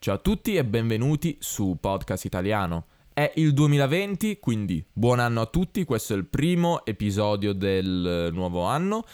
[0.00, 2.86] Ciao a tutti e benvenuti su Podcast Italiano.
[3.12, 8.62] È il 2020, quindi buon anno a tutti, questo è il primo episodio del nuovo
[8.62, 9.04] anno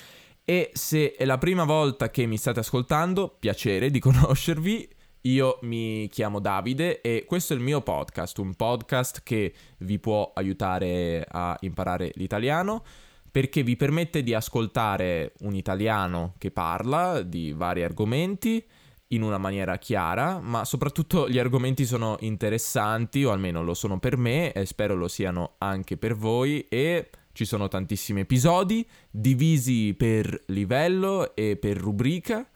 [0.44, 4.86] e se è la prima volta che mi state ascoltando, piacere di conoscervi.
[5.22, 10.32] Io mi chiamo Davide e questo è il mio podcast, un podcast che vi può
[10.34, 12.84] aiutare a imparare l'italiano
[13.30, 18.62] perché vi permette di ascoltare un italiano che parla di vari argomenti
[19.14, 24.16] in una maniera chiara, ma soprattutto gli argomenti sono interessanti, o almeno lo sono per
[24.16, 30.44] me e spero lo siano anche per voi e ci sono tantissimi episodi divisi per
[30.46, 32.48] livello e per rubrica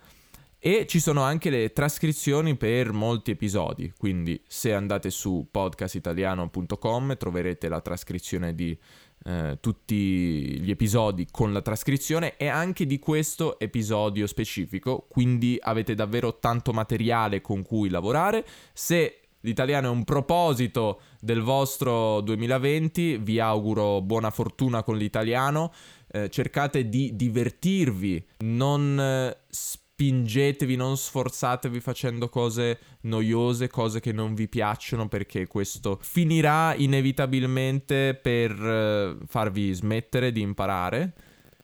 [0.60, 7.68] e ci sono anche le trascrizioni per molti episodi, quindi se andate su podcastitaliano.com troverete
[7.68, 8.76] la trascrizione di
[9.24, 15.94] eh, tutti gli episodi con la trascrizione e anche di questo episodio specifico, quindi avete
[15.94, 18.44] davvero tanto materiale con cui lavorare.
[18.72, 25.72] Se l'italiano è un proposito del vostro 2020, vi auguro buona fortuna con l'italiano.
[26.10, 29.36] Eh, cercate di divertirvi, non eh,
[29.98, 38.14] spingetevi, non sforzatevi facendo cose noiose, cose che non vi piacciono perché questo finirà inevitabilmente
[38.14, 41.14] per eh, farvi smettere di imparare.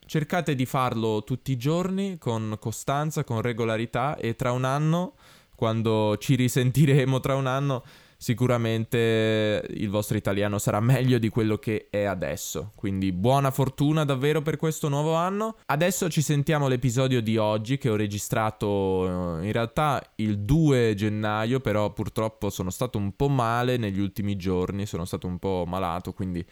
[0.05, 5.15] Cercate di farlo tutti i giorni con costanza, con regolarità e tra un anno,
[5.55, 7.85] quando ci risentiremo tra un anno,
[8.17, 12.73] sicuramente il vostro italiano sarà meglio di quello che è adesso.
[12.75, 15.57] Quindi buona fortuna davvero per questo nuovo anno.
[15.67, 21.61] Adesso ci sentiamo l'episodio di oggi che ho registrato eh, in realtà il 2 gennaio,
[21.61, 26.13] però purtroppo sono stato un po' male negli ultimi giorni, sono stato un po' malato,
[26.13, 26.45] quindi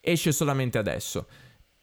[0.00, 1.26] esce solamente adesso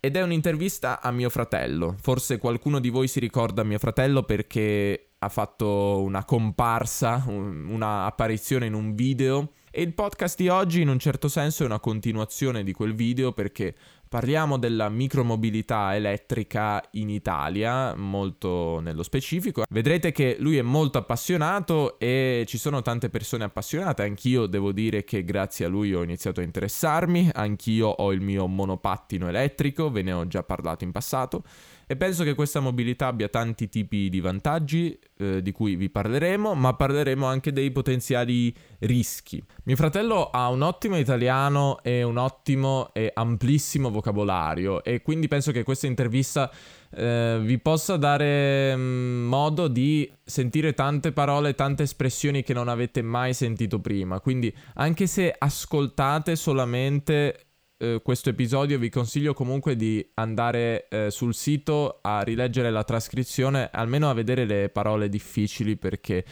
[0.05, 1.95] ed è un'intervista a mio fratello.
[1.99, 8.05] Forse qualcuno di voi si ricorda mio fratello perché ha fatto una comparsa, un, una
[8.05, 11.79] apparizione in un video e il podcast di oggi in un certo senso è una
[11.79, 13.75] continuazione di quel video perché
[14.07, 19.63] Parliamo della micromobilità elettrica in Italia, molto nello specifico.
[19.69, 24.03] Vedrete che lui è molto appassionato e ci sono tante persone appassionate.
[24.03, 27.31] Anch'io devo dire che grazie a lui ho iniziato a interessarmi.
[27.33, 31.43] Anch'io ho il mio monopattino elettrico, ve ne ho già parlato in passato.
[31.87, 36.55] E penso che questa mobilità abbia tanti tipi di vantaggi eh, di cui vi parleremo,
[36.55, 39.43] ma parleremo anche dei potenziali rischi.
[39.65, 45.51] Mio fratello ha un ottimo italiano e un ottimo e amplissimo vocabolario e quindi penso
[45.51, 46.51] che questa intervista
[46.91, 53.01] eh, vi possa dare mm, modo di sentire tante parole, tante espressioni che non avete
[53.01, 54.19] mai sentito prima.
[54.19, 57.45] Quindi anche se ascoltate solamente
[57.77, 63.69] eh, questo episodio vi consiglio comunque di andare eh, sul sito a rileggere la trascrizione,
[63.71, 66.23] almeno a vedere le parole difficili perché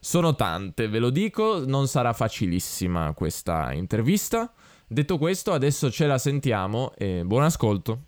[0.00, 4.52] sono tante, ve lo dico, non sarà facilissima questa intervista.
[4.86, 8.04] Detto questo, adesso ce la sentiamo e buon ascolto.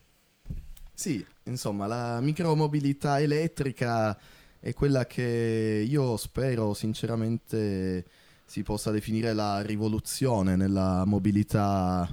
[0.92, 4.16] Sì, insomma, la micromobilità elettrica
[4.60, 8.04] è quella che io spero sinceramente
[8.44, 12.08] si possa definire la rivoluzione nella mobilità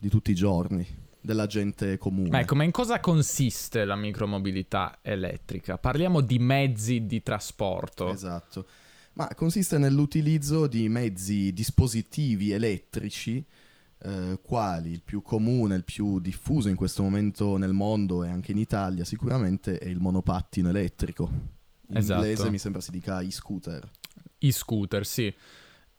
[0.00, 0.86] di tutti i giorni
[1.20, 2.30] della gente comune.
[2.30, 5.78] Ma ecco, ma in cosa consiste la micromobilità elettrica?
[5.78, 8.10] Parliamo di mezzi di trasporto.
[8.10, 8.66] Esatto.
[9.12, 13.44] Ma consiste nell'utilizzo di mezzi, dispositivi elettrici,
[14.02, 18.52] eh, quali il più comune, il più diffuso in questo momento nel mondo e anche
[18.52, 21.28] in Italia sicuramente è il monopattino elettrico.
[21.88, 22.22] In esatto.
[22.22, 23.90] inglese mi sembra si dica e-scooter.
[24.38, 25.34] E-scooter, sì.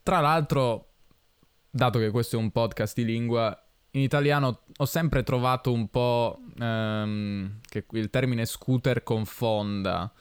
[0.01, 0.93] Tra l'altro,
[1.69, 3.55] dato che questo è un podcast di lingua,
[3.91, 10.11] in italiano ho sempre trovato un po' ehm, che il termine scooter confonda.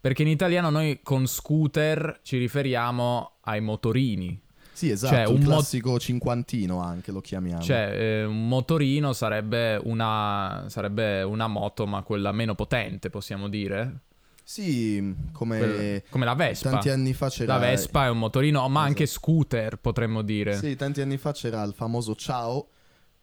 [0.00, 4.40] Perché in italiano noi con scooter ci riferiamo ai motorini.
[4.72, 7.60] Sì, esatto, cioè, un classico mo- cinquantino anche lo chiamiamo.
[7.60, 14.02] Cioè, eh, un motorino sarebbe una, sarebbe una moto, ma quella meno potente, possiamo dire.
[14.44, 16.70] Sì, come, Quel, come la Vespa.
[16.70, 17.54] Tanti anni fa c'era...
[17.54, 18.86] La Vespa è un motorino, ma esatto.
[18.86, 20.54] anche scooter, potremmo dire.
[20.56, 22.68] Sì, tanti anni fa c'era il famoso Ciao,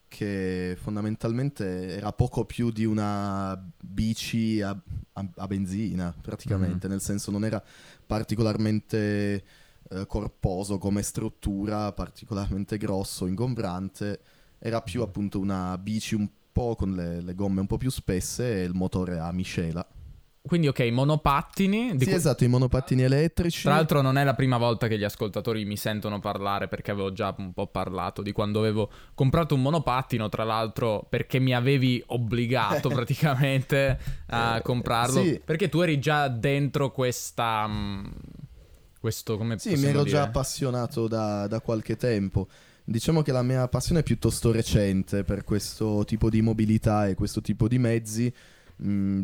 [0.07, 4.69] che fondamentalmente era poco più di una bici a,
[5.13, 6.91] a, a benzina, praticamente, mm.
[6.91, 7.63] nel senso non era
[8.05, 9.43] particolarmente
[9.89, 14.19] eh, corposo come struttura, particolarmente grosso, ingombrante,
[14.59, 15.03] era più mm.
[15.03, 18.73] appunto una bici un po' con le, le gomme un po' più spesse e il
[18.73, 19.85] motore a miscela.
[20.45, 21.95] Quindi ok, monopattini.
[21.97, 22.13] Sì, cui...
[22.13, 23.63] esatto, i monopattini elettrici.
[23.63, 27.11] Tra l'altro non è la prima volta che gli ascoltatori mi sentono parlare perché avevo
[27.11, 32.03] già un po' parlato di quando avevo comprato un monopattino, tra l'altro perché mi avevi
[32.07, 35.23] obbligato praticamente a eh, comprarlo.
[35.23, 35.41] Sì.
[35.43, 37.65] Perché tu eri già dentro questa...
[37.65, 38.05] Mh, mm,
[38.99, 40.15] questo come Sì, mi ero dire?
[40.15, 42.47] già appassionato da, da qualche tempo.
[42.83, 47.41] Diciamo che la mia passione è piuttosto recente per questo tipo di mobilità e questo
[47.41, 48.33] tipo di mezzi.
[48.83, 49.23] Mm,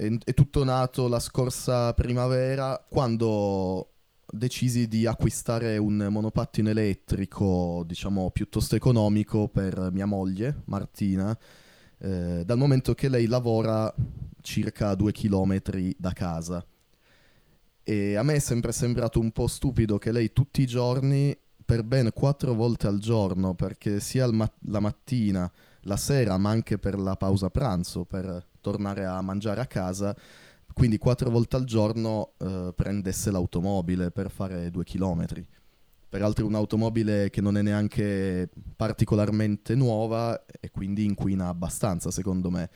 [0.00, 3.88] è, è tutto nato la scorsa primavera quando
[4.32, 11.36] decisi di acquistare un monopattino elettrico, diciamo piuttosto economico per mia moglie, Martina,
[11.98, 13.92] eh, dal momento che lei lavora
[14.40, 16.64] circa due chilometri da casa.
[17.82, 21.84] E a me è sempre sembrato un po' stupido che lei tutti i giorni, per
[21.84, 25.50] ben quattro volte al giorno, perché sia ma- la mattina,
[25.82, 30.14] la sera, ma anche per la pausa pranzo, per tornare a mangiare a casa,
[30.72, 35.46] quindi quattro volte al giorno eh, prendesse l'automobile per fare due chilometri.
[36.08, 42.68] Peraltro un'automobile che non è neanche particolarmente nuova e quindi inquina abbastanza, secondo me.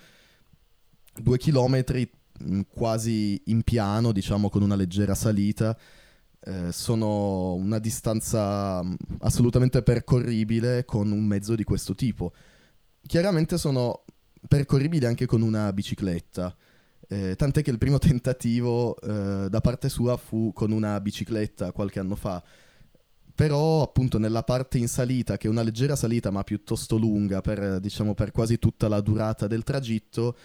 [1.13, 2.09] Due chilometri
[2.39, 5.77] mh, quasi in piano, diciamo con una leggera salita,
[6.47, 12.33] eh, sono una distanza mh, assolutamente percorribile con un mezzo di questo tipo.
[13.05, 14.04] Chiaramente sono
[14.47, 16.55] percorribili anche con una bicicletta.
[17.09, 22.01] Eh, tant'è che il primo tentativo eh, da parte sua fu con una bicicletta qualche
[22.01, 22.43] anno fa.
[23.35, 27.81] Però appunto nella parte in salita, che è una leggera salita ma piuttosto lunga per,
[27.81, 30.37] diciamo, per quasi tutta la durata del tragitto,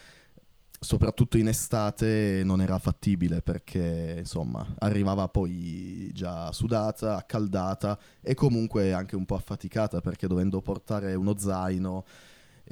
[0.79, 8.93] soprattutto in estate non era fattibile perché insomma arrivava poi già sudata, accaldata e comunque
[8.93, 12.05] anche un po' affaticata perché dovendo portare uno zaino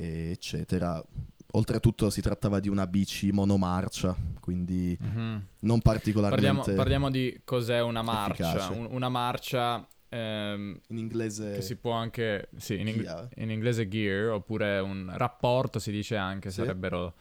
[0.04, 1.04] eccetera.
[1.52, 5.46] Oltretutto si trattava di una bici monomarcia, quindi Mhm.
[5.60, 8.70] non particolarmente Parliamo, parliamo di cos'è una marcia.
[8.70, 12.48] Un- una marcia ehm, in inglese che si può anche...
[12.58, 16.62] Sì, in, ing- in inglese gear, oppure un rapporto si dice anche, Sì.
[16.62, 17.14] sarebbero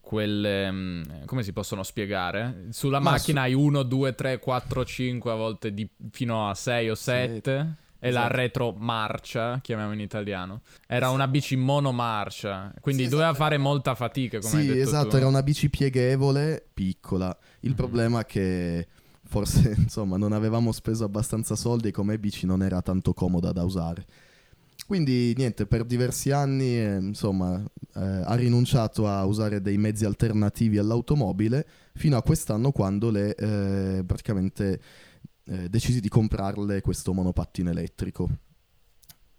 [0.00, 0.70] quelle...
[0.70, 2.66] mm, come si possono spiegare?
[2.70, 6.90] Sulla Ma macchina hai 1, 2, 3, 4, 5, a volte di- fino a 6
[6.90, 7.74] o 7.
[8.02, 8.36] E la esatto.
[8.36, 10.62] retromarcia, chiamiamo in italiano.
[10.86, 13.44] Era una bici monomarcia, quindi Sì, doveva esatto.
[13.44, 15.16] fare molta fatica, come hai Sì, detto esatto, tu.
[15.16, 17.36] era una bici pieghevole, piccola.
[17.60, 17.76] Il Mhm.
[17.76, 18.88] problema è che
[19.24, 23.62] forse, insomma, non avevamo speso abbastanza soldi e come bici non era tanto comoda da
[23.64, 24.04] usare.
[24.86, 27.62] Quindi niente, per diversi anni, eh, insomma,
[27.94, 31.64] eh, ha rinunciato a usare dei mezzi alternativi all'automobile
[31.94, 34.80] fino a quest'anno quando le eh, praticamente
[35.50, 38.28] eh, decisi di comprarle questo monopattino elettrico.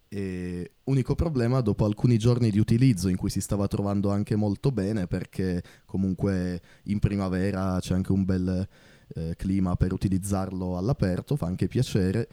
[0.09, 4.71] E unico problema, dopo alcuni giorni di utilizzo in cui si stava trovando anche molto
[4.71, 8.67] bene, perché comunque in primavera c'è anche un bel
[9.15, 12.27] eh, clima per utilizzarlo all'aperto, fa anche piacere,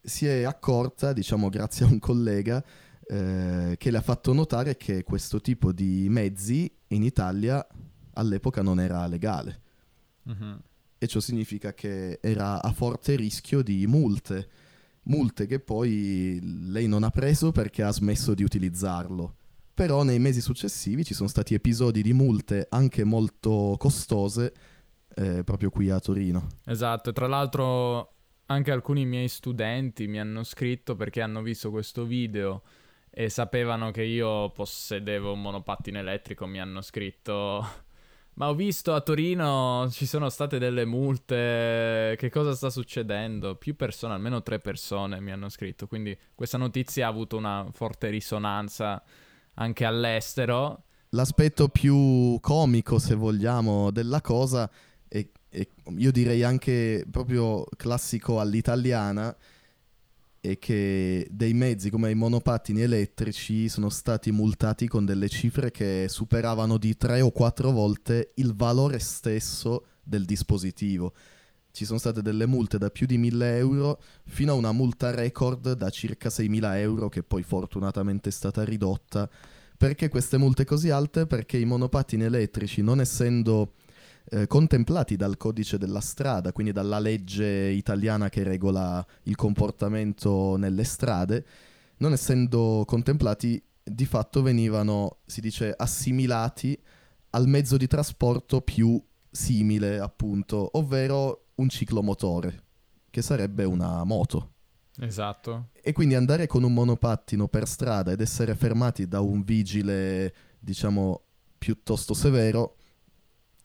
[0.00, 2.64] si è accorta, diciamo grazie a un collega,
[3.08, 7.66] eh, che le ha fatto notare che questo tipo di mezzi in Italia
[8.12, 9.62] all'epoca non era legale
[10.24, 10.60] Mhm.
[11.02, 14.48] E ciò significa che era a forte rischio di multe,
[15.04, 19.36] multe che poi lei non ha preso perché ha smesso di utilizzarlo.
[19.72, 24.52] Però nei mesi successivi ci sono stati episodi di multe anche molto costose
[25.14, 26.48] eh, proprio qui a Torino.
[26.66, 28.12] Esatto, tra l'altro
[28.44, 32.62] anche alcuni miei studenti mi hanno scritto perché hanno visto questo video
[33.08, 37.88] e sapevano che io possedevo un monopattino elettrico, mi hanno scritto
[38.40, 43.56] ma ho visto a Torino ci sono state delle multe, che cosa sta succedendo?
[43.56, 48.08] Più persone, almeno tre persone mi hanno scritto, quindi questa notizia ha avuto una forte
[48.08, 49.02] risonanza
[49.56, 50.84] anche all'estero.
[51.10, 54.70] L'aspetto più comico, se vogliamo, della cosa,
[55.06, 55.32] e
[55.98, 59.36] io direi anche proprio classico all'italiana,
[60.40, 66.06] è che dei mezzi come i monopattini elettrici sono stati multati con delle cifre che
[66.08, 71.12] superavano di tre o quattro volte il valore stesso del dispositivo.
[71.70, 75.74] Ci sono state delle multe da più di 1000 euro fino a una multa record
[75.74, 79.28] da circa 6.000 euro che poi fortunatamente è stata ridotta.
[79.76, 81.26] Perché queste multe così alte?
[81.26, 83.74] Perché i monopattini elettrici, non essendo
[84.30, 90.84] eh, contemplati dal codice della strada, quindi dalla legge italiana che regola il comportamento nelle
[90.84, 91.44] strade,
[91.98, 96.80] non essendo contemplati, di fatto venivano, si dice, assimilati
[97.30, 102.62] al mezzo di trasporto più simile, appunto, ovvero un ciclomotore,
[103.10, 104.52] che sarebbe una moto.
[105.00, 105.70] Esatto.
[105.82, 111.22] E quindi andare con un monopattino per strada ed essere fermati da un vigile, diciamo,
[111.58, 112.76] piuttosto severo,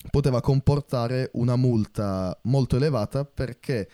[0.09, 3.89] poteva comportare una multa molto elevata perché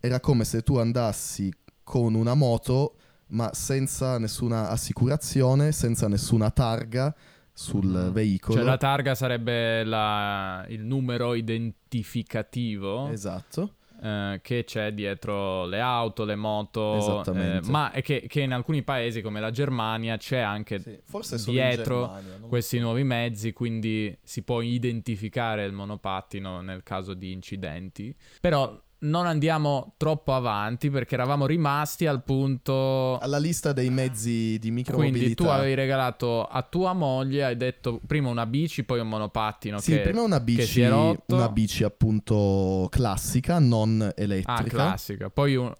[0.00, 2.96] era come se tu andassi con una moto
[3.28, 7.14] ma senza nessuna assicurazione, senza nessuna targa
[7.52, 8.12] sul Mhm.
[8.12, 8.56] veicolo.
[8.56, 13.76] Cioè la targa sarebbe la- il numero identificativo Esatto.
[14.04, 17.66] Eh, che c'è dietro le auto, le moto, Esattamente.
[17.66, 22.00] eh, ma è che, che in alcuni paesi come la Germania c'è anche Sì, dietro
[22.00, 22.82] Germania, non questi so.
[22.82, 28.14] nuovi mezzi, quindi si può identificare il monopattino nel caso di incidenti.
[28.40, 33.18] Però non andiamo troppo avanti perché eravamo rimasti al punto...
[33.18, 35.18] alla lista dei mezzi di micromobilità.
[35.18, 39.78] Quindi tu avevi regalato a tua moglie, hai detto prima una bici, poi un monopattino
[39.78, 40.00] Sì, che...
[40.00, 44.70] prima una bici, una bici appunto classica, non Ah, elettrica.
[44.70, 45.30] classica.
[45.30, 45.72] Poi un...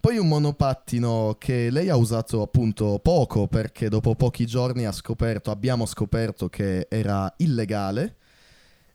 [0.00, 5.52] Poi un monopattino che lei ha usato appunto poco perché dopo pochi giorni ha scoperto,
[5.52, 8.16] abbiamo scoperto che era illegale.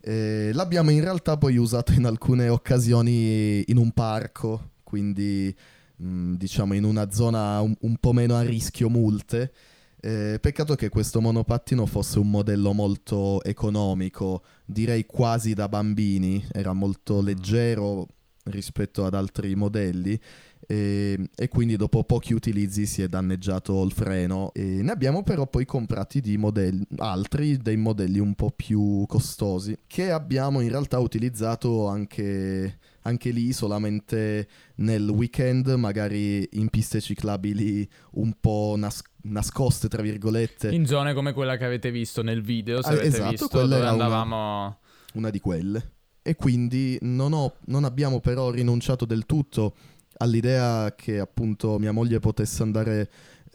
[0.01, 5.53] Eh, l'abbiamo in realtà poi usato in alcune occasioni in un parco, quindi
[5.97, 9.51] mh, diciamo in una zona un, un po' meno a rischio multe.
[9.99, 16.71] Eh, peccato che questo monopattino fosse un modello molto economico, direi quasi da bambini, era
[16.71, 18.07] molto leggero
[18.49, 20.19] rispetto ad altri modelli
[20.65, 25.47] e, e quindi dopo pochi utilizzi si è danneggiato il freno e ne abbiamo però
[25.47, 30.97] poi comprati di modelli altri dei modelli un po' più costosi che abbiamo in realtà
[30.99, 39.87] utilizzato anche, anche lì solamente nel weekend magari in piste ciclabili un po' nas- nascoste
[39.87, 43.29] tra virgolette In zone come quella che avete visto nel video, se Ah, avete esatto,
[43.29, 44.77] visto, quella dove era una- andavamo...
[45.13, 45.91] una di quelle.
[46.27, 49.75] E quindi non, ho- non abbiamo però rinunciato del tutto
[50.17, 53.09] all'idea che appunto mia moglie potesse andare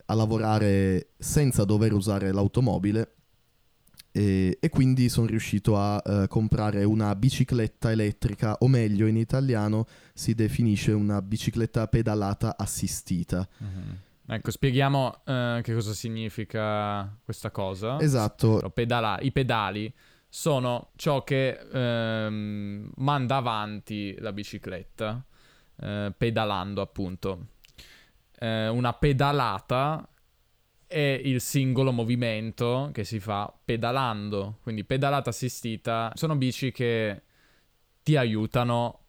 [0.07, 3.15] a lavorare senza dover usare l'automobile.
[4.11, 9.87] E, e quindi sono riuscito a eh, comprare una bicicletta elettrica, o meglio in italiano
[10.15, 13.47] si definisce una bicicletta pedalata assistita.
[13.59, 13.99] Mhm.
[14.29, 18.01] Ecco, spieghiamo eh, che cosa significa questa cosa.
[18.01, 19.93] Esatto, Però pedala- I pedali
[20.35, 25.23] sono ciò che ehm, manda avanti la bicicletta,
[25.77, 27.49] eh, pedalando appunto.
[28.39, 30.09] Eh, una pedalata
[30.87, 34.61] è il singolo movimento che si fa pedalando.
[34.63, 37.23] Quindi pedalata assistita sono bici che
[38.03, 39.01] ti aiutano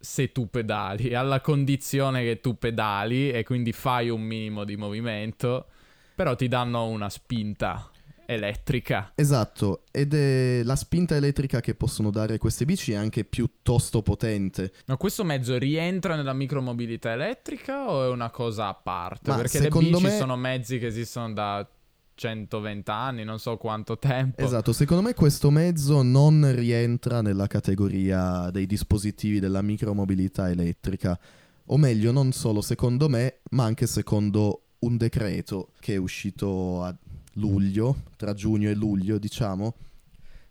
[0.00, 5.68] se tu pedali, alla condizione che tu pedali e quindi fai un minimo di movimento,
[6.16, 7.88] però ti danno una spinta
[8.32, 9.12] elettrica.
[9.14, 14.72] esatto, ed è la spinta elettrica che possono dare queste bici è anche piuttosto potente.
[14.86, 19.30] Ma questo mezzo rientra nella micromobilità elettrica o è una cosa a parte?
[19.30, 21.66] Ma Perché le bici me- sono mezzi che esistono da
[22.14, 24.40] 120 anni, non so quanto tempo.
[24.40, 31.18] Esatto, secondo me questo mezzo non rientra nella categoria dei dispositivi della micromobilità elettrica.
[31.66, 36.94] O meglio, non solo secondo me, ma anche secondo un decreto che è uscito a
[37.34, 39.74] luglio, tra giugno e luglio, diciamo.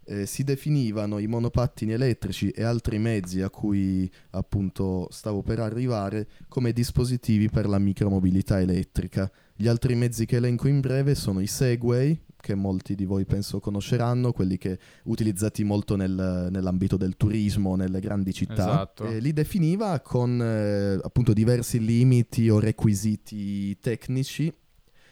[0.05, 6.27] eh, si definivano i monopattini elettrici e altri mezzi a cui appunto stavo per arrivare
[6.47, 9.31] come dispositivi per la micromobilità elettrica.
[9.55, 13.59] Gli altri mezzi che elenco in breve sono i Segway, che molti di voi penso
[13.59, 18.53] conosceranno, quelli che utilizzati molto nel- nell'ambito del turismo, nelle grandi città.
[18.53, 19.05] Esatto.
[19.05, 24.51] Eh, li definiva con eh, appunto diversi limiti o requisiti tecnici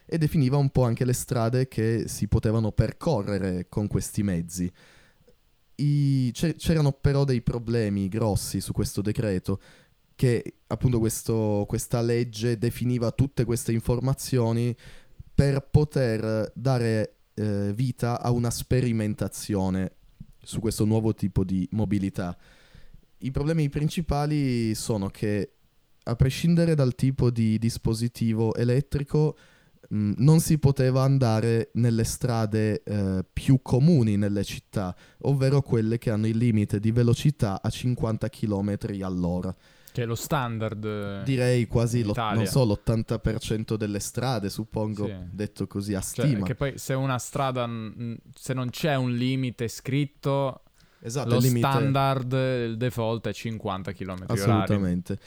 [0.10, 4.72] e definiva un po' anche le strade che si potevano percorrere con questi mezzi.
[5.76, 9.62] I- c'erano però dei problemi grossi su questo decreto
[10.16, 14.76] che appunto questo- questa legge definiva tutte queste informazioni
[15.34, 19.94] per poter dare eh, vita a una sperimentazione
[20.44, 22.38] su questo nuovo tipo di mobilità.
[23.20, 25.54] I problemi principali sono che
[26.04, 29.38] a prescindere dal tipo di dispositivo elettrico
[29.90, 36.10] mh, non si poteva andare nelle strade eh, più comuni nelle città, ovvero quelle che
[36.12, 39.56] hanno il limite di velocità a 50 km all'ora.
[39.92, 40.86] Che è lo standard.
[40.86, 42.14] eh, Direi quasi lo-
[42.46, 45.16] so, l'80% delle strade, suppongo, Sì.
[45.32, 46.46] detto così a Cioè, stima.
[46.46, 50.62] che poi se una strada, mm, se non c'è un limite scritto,
[51.02, 54.40] esatto, lo limite- standard, il default è 50 km orari.
[54.40, 55.20] Assolutamente.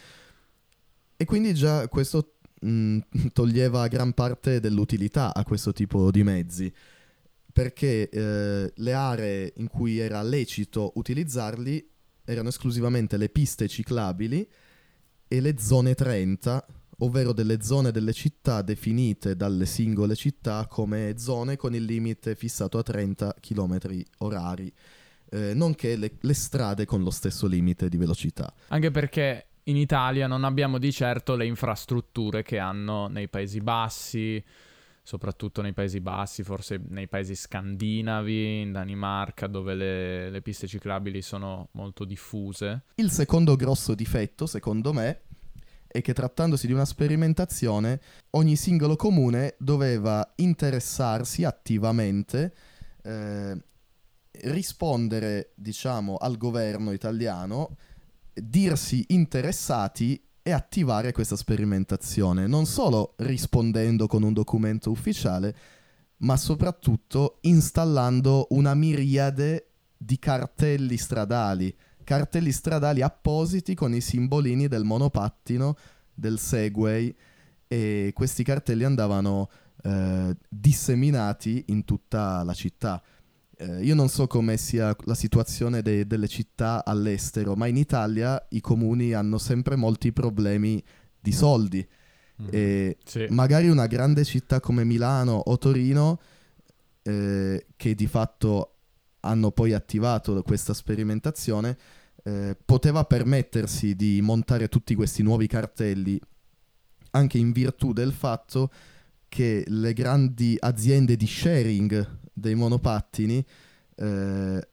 [1.17, 2.99] E quindi già questo mh,
[3.33, 6.73] toglieva gran parte dell'utilità a questo tipo di mezzi,
[7.53, 11.91] perché eh, le aree in cui era lecito utilizzarli
[12.25, 14.49] erano esclusivamente le piste ciclabili
[15.29, 16.65] e le zone 30,
[16.99, 22.79] ovvero delle zone delle città definite dalle singole città come zone con il limite fissato
[22.79, 23.79] a 30 km
[24.19, 24.73] orari,
[25.31, 28.53] eh, nonché le- le strade con lo stesso limite di velocità.
[28.69, 34.43] Anche perché in Italia non abbiamo di certo le infrastrutture che hanno nei Paesi Bassi,
[35.03, 41.23] soprattutto nei Paesi Bassi, forse nei paesi scandinavi, in Danimarca, dove le, le piste ciclabili
[41.23, 42.85] sono molto diffuse.
[42.97, 45.23] Il secondo grosso difetto, secondo me,
[45.87, 48.01] è che trattandosi di una sperimentazione,
[48.31, 52.55] ogni singolo comune doveva interessarsi attivamente,
[53.03, 53.61] eh,
[54.45, 57.77] rispondere, diciamo, al governo italiano,
[58.35, 65.57] dirsi interessati e attivare questa sperimentazione, non solo rispondendo con un documento ufficiale,
[66.19, 74.85] ma soprattutto installando una miriade di cartelli stradali, cartelli stradali appositi con i simbolini del
[74.85, 75.77] monopattino,
[76.13, 77.15] del Segway
[77.69, 79.49] e questi cartelli andavano
[79.83, 83.03] eh, disseminati in tutta la città.
[83.63, 88.45] Eh, io non so come sia la situazione de- delle città all'estero, ma in Italia
[88.51, 90.83] i comuni hanno sempre molti problemi
[91.21, 91.87] di soldi.
[92.43, 92.47] Mm.
[92.51, 93.27] E sì.
[93.31, 96.21] magari una grande città come Milano o Torino,
[97.03, 98.75] eh, che di fatto
[99.21, 101.79] hanno poi attivato questa sperimentazione,
[102.25, 106.21] eh, poteva permettersi di montare tutti questi nuovi cartelli
[107.13, 108.71] anche in virtù del fatto
[109.29, 113.45] che le grandi aziende di sharing dei monopattini
[113.97, 114.69] eh,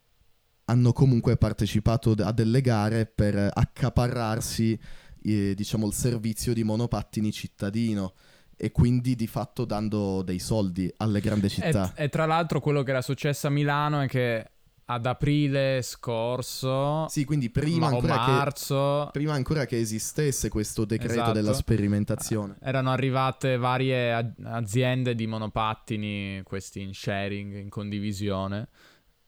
[0.66, 4.80] hanno comunque partecipato a delle gare per accaparrarsi
[5.24, 8.14] eh, diciamo il servizio di monopattini cittadino
[8.56, 11.94] e quindi di fatto dando dei soldi alle grandi città.
[11.96, 14.52] E, e tra l'altro quello che era successo a Milano è che
[14.92, 17.08] ad aprile scorso.
[17.10, 21.32] Sì, quindi prima ancora, marzo, che, prima ancora che esistesse questo decreto esatto.
[21.32, 22.58] della sperimentazione.
[22.60, 28.70] Erano arrivate varie aziende di monopattini, questi in sharing, in condivisione.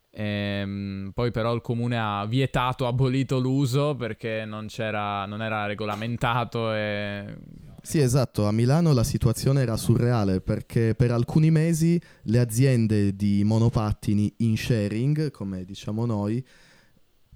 [0.09, 6.73] E, ehm, poi però il comune ha vietato, abolito l'uso perché non, non era regolamentato
[6.73, 7.37] e
[7.81, 13.43] sì, esatto, a Milano la situazione era surreale perché per alcuni mesi le aziende di
[13.43, 16.43] monopattini in sharing, come diciamo noi,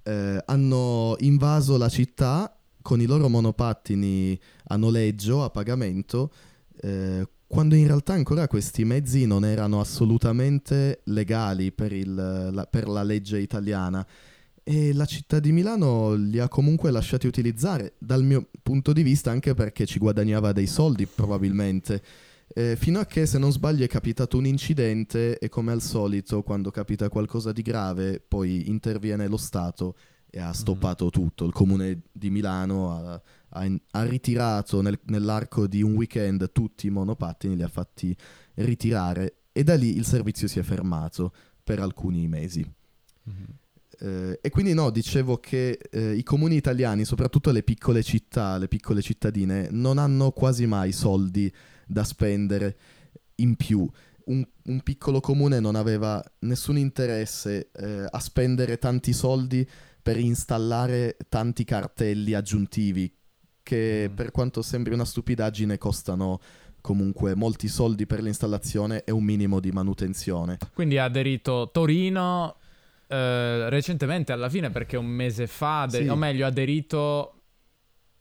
[0.04, 6.32] eh, hanno invaso la città con i loro monopattini a noleggio, a pagamento,
[6.82, 12.88] eh, quando in realtà ancora questi mezzi non erano assolutamente legali per, il, la, per
[12.88, 14.06] la legge italiana
[14.68, 19.30] e la città di Milano li ha comunque lasciati utilizzare, dal mio punto di vista
[19.30, 22.02] anche perché ci guadagnava dei soldi probabilmente.
[22.48, 26.42] Eh, fino a che, se non sbaglio, è capitato un incidente e come al solito,
[26.42, 29.98] quando capita qualcosa di grave, poi interviene lo Stato
[30.32, 31.10] e ha stoppato mm.
[31.10, 31.46] tutto.
[31.46, 36.90] Il comune di Milano ha, ha, ha ritirato nel, nell'arco di un weekend tutti i
[36.90, 38.18] monopattini, li ha fatti
[38.56, 41.32] ritirare e da lì il servizio si è fermato
[41.64, 42.68] per alcuni mesi.
[43.30, 43.46] Mm-hmm.
[44.00, 48.68] Eh, e quindi no, dicevo che eh, i comuni italiani, soprattutto le piccole città, le
[48.68, 51.52] piccole cittadine, non hanno quasi mai soldi
[51.86, 52.78] da spendere
[53.36, 53.88] in più.
[54.26, 59.68] Un, un piccolo comune non aveva nessun interesse eh, a spendere tanti soldi
[60.02, 63.12] per installare tanti cartelli aggiuntivi
[63.62, 64.14] che mm.
[64.14, 66.40] per quanto sembri una stupidaggine costano
[66.82, 70.60] comunque molti soldi per l'installazione e un minimo di manutenzione.
[70.72, 72.58] Quindi ha aderito Torino,
[73.08, 76.10] eh, recentemente alla fine perché un mese fa, ader- sì.
[76.10, 77.32] o meglio, aderito...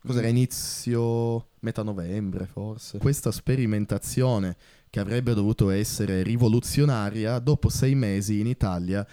[0.05, 2.99] Cos'era inizio metà novembre forse?
[2.99, 4.55] Questa sperimentazione
[4.89, 9.05] che avrebbe dovuto essere rivoluzionaria, dopo sei mesi in Italia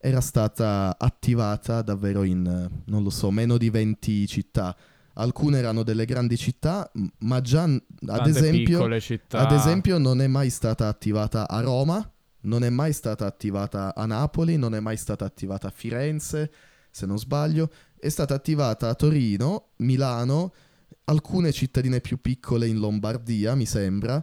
[0.00, 4.76] era stata attivata davvero in, non lo so, meno di 20 città.
[5.14, 10.86] Alcune erano delle grandi città, ma già ad esempio, ad esempio non è mai stata
[10.86, 12.08] attivata a Roma,
[12.42, 16.52] non è mai stata attivata a Napoli, non è mai stata attivata a Firenze,
[16.90, 20.52] se non sbaglio, è stata attivata a Torino, Milano,
[21.04, 24.22] alcune cittadine più piccole in Lombardia, mi sembra,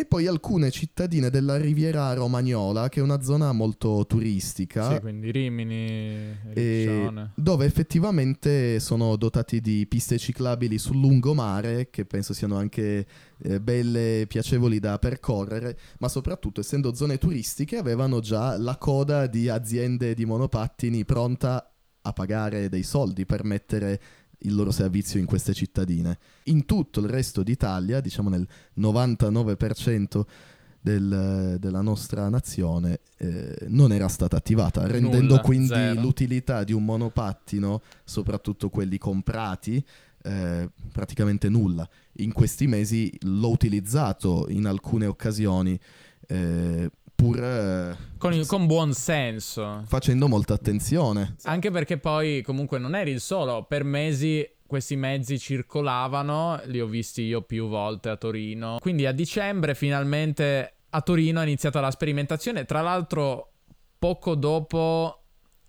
[0.00, 4.94] e poi alcune cittadine della Riviera Romagnola, che è una zona molto turistica.
[4.94, 7.32] Sì, quindi Rimini, Riccione.
[7.34, 13.06] Dove effettivamente sono dotati di piste ciclabili sul lungomare, che penso siano anche
[13.42, 19.26] eh, belle e piacevoli da percorrere, ma soprattutto essendo zone turistiche avevano già la coda
[19.26, 21.70] di aziende di monopattini pronta
[22.02, 24.00] a pagare dei soldi per mettere
[24.40, 26.18] il loro servizio in queste cittadine.
[26.44, 28.46] In tutto il resto d'Italia, diciamo nel
[28.78, 30.22] 99%
[30.80, 36.00] del, della nostra nazione, eh, non era stata attivata, rendendo Nulla, quindi zero.
[36.00, 39.84] l'utilità di un monopattino, soprattutto quelli comprati,
[40.22, 41.88] eh, praticamente nulla.
[42.14, 45.78] In questi mesi l'ho utilizzato in alcune occasioni.
[46.26, 46.90] Eh,
[47.20, 49.82] pur eh, con, con, buon senso.
[49.86, 51.36] Facendo molta attenzione.
[51.42, 56.86] Anche perché poi comunque non eri il solo, per mesi questi mezzi circolavano, li ho
[56.86, 58.78] visti io più volte a Torino.
[58.80, 63.52] Quindi a dicembre finalmente a Torino è iniziata la sperimentazione, tra l'altro
[63.98, 65.24] poco dopo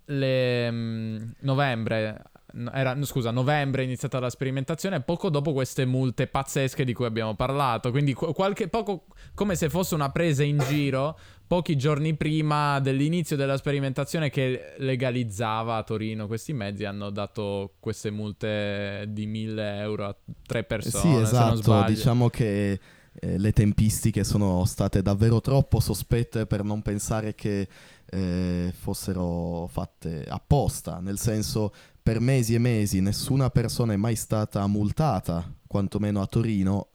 [0.05, 2.31] le mm, novembre
[2.73, 7.35] era, scusa, novembre è iniziata la sperimentazione, poco dopo queste multe pazzesche di cui abbiamo
[7.35, 7.91] parlato.
[7.91, 11.17] Quindi qualche poco come se fosse una presa in giro
[11.51, 18.09] pochi giorni prima dell'inizio della sperimentazione che legalizzava a Torino questi mezzi hanno dato queste
[18.09, 21.13] multe di 1000 euro a tre persone.
[21.13, 22.79] Sì, esatto, diciamo che
[23.19, 27.67] eh, le tempistiche sono state davvero troppo sospette per non pensare che
[28.05, 34.65] eh, fossero fatte apposta, nel senso per mesi e mesi nessuna persona è mai stata
[34.67, 36.90] multata, quantomeno a Torino,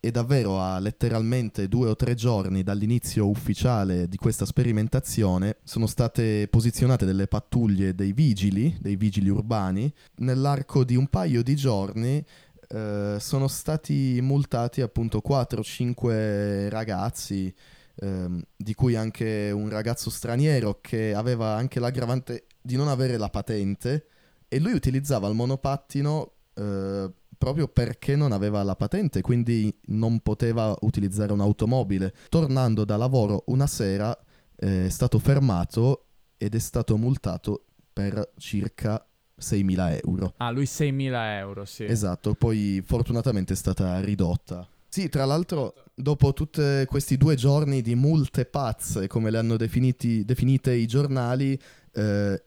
[0.00, 6.48] e davvero a letteralmente due o tre giorni dall'inizio ufficiale di questa sperimentazione sono state
[6.48, 9.92] posizionate delle pattuglie dei vigili, dei vigili urbani.
[10.16, 12.24] Nell'arco di un paio di giorni
[12.66, 17.54] eh, sono stati multati appunto 4-5 ragazzi,
[17.96, 23.28] ehm, di cui anche un ragazzo straniero che aveva anche l'aggravante di non avere la
[23.28, 24.06] patente
[24.48, 30.76] e lui utilizzava il monopattino eh, proprio perché non aveva la patente, quindi non poteva
[30.82, 32.12] utilizzare un'automobile.
[32.28, 34.14] Tornando da lavoro una sera
[34.56, 36.04] eh, è stato fermato
[36.36, 39.02] ed è stato multato per circa
[39.40, 40.34] 6.000 euro.
[40.36, 41.84] Ah, lui 6.000 euro, sì.
[41.84, 44.68] Esatto, poi fortunatamente è stata ridotta.
[44.86, 50.26] Sì, tra l'altro, dopo tutti questi due giorni di multe pazze, come le hanno definiti,
[50.26, 51.58] definite i giornali,
[51.94, 52.42] eh,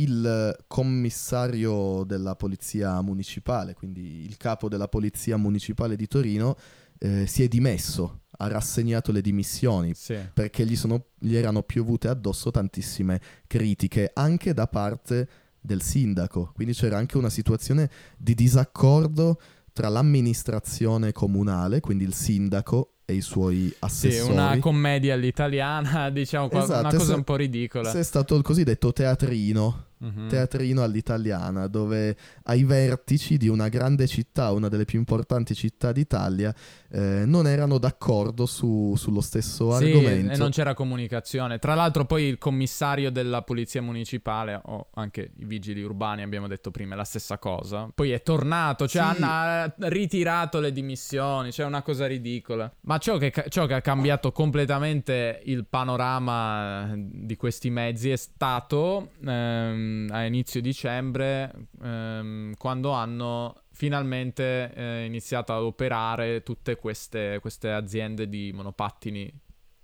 [0.00, 6.56] il commissario della polizia municipale, quindi il capo della polizia municipale di Torino,
[6.98, 10.16] eh, si è dimesso, ha rassegnato le dimissioni sì.
[10.32, 15.28] perché gli, sono, gli erano piovute addosso tantissime critiche, anche da parte
[15.60, 16.52] del sindaco.
[16.54, 19.40] Quindi c'era anche una situazione di disaccordo
[19.72, 24.24] tra l'amministrazione comunale, quindi il sindaco, e i suoi assessori.
[24.24, 27.92] Sì, una commedia all'italiana, diciamo, esatto, una cosa un po' ridicola.
[27.92, 30.28] È stato il cosiddetto teatrino mm-hmm.
[30.28, 36.54] teatrino all'italiana, dove ai vertici di una grande città, una delle più importanti città d'Italia,
[36.90, 40.32] eh, non erano d'accordo su, sullo stesso sì, argomento.
[40.32, 41.58] E non c'era comunicazione.
[41.58, 46.70] Tra l'altro, poi il commissario della polizia municipale, o anche i vigili urbani, abbiamo detto
[46.70, 47.88] prima, è la stessa cosa.
[47.94, 49.22] Poi è tornato, cioè sì.
[49.22, 52.70] ha ritirato le dimissioni, cioè una cosa ridicola.
[52.82, 59.10] Ma ciò che, ciò che ha cambiato completamente il panorama di questi mezzi è stato.
[59.24, 67.38] Ehm, Ehm, a inizio dicembre ehm, quando hanno finalmente eh, iniziato ad operare tutte queste,
[67.40, 69.32] queste aziende di monopattini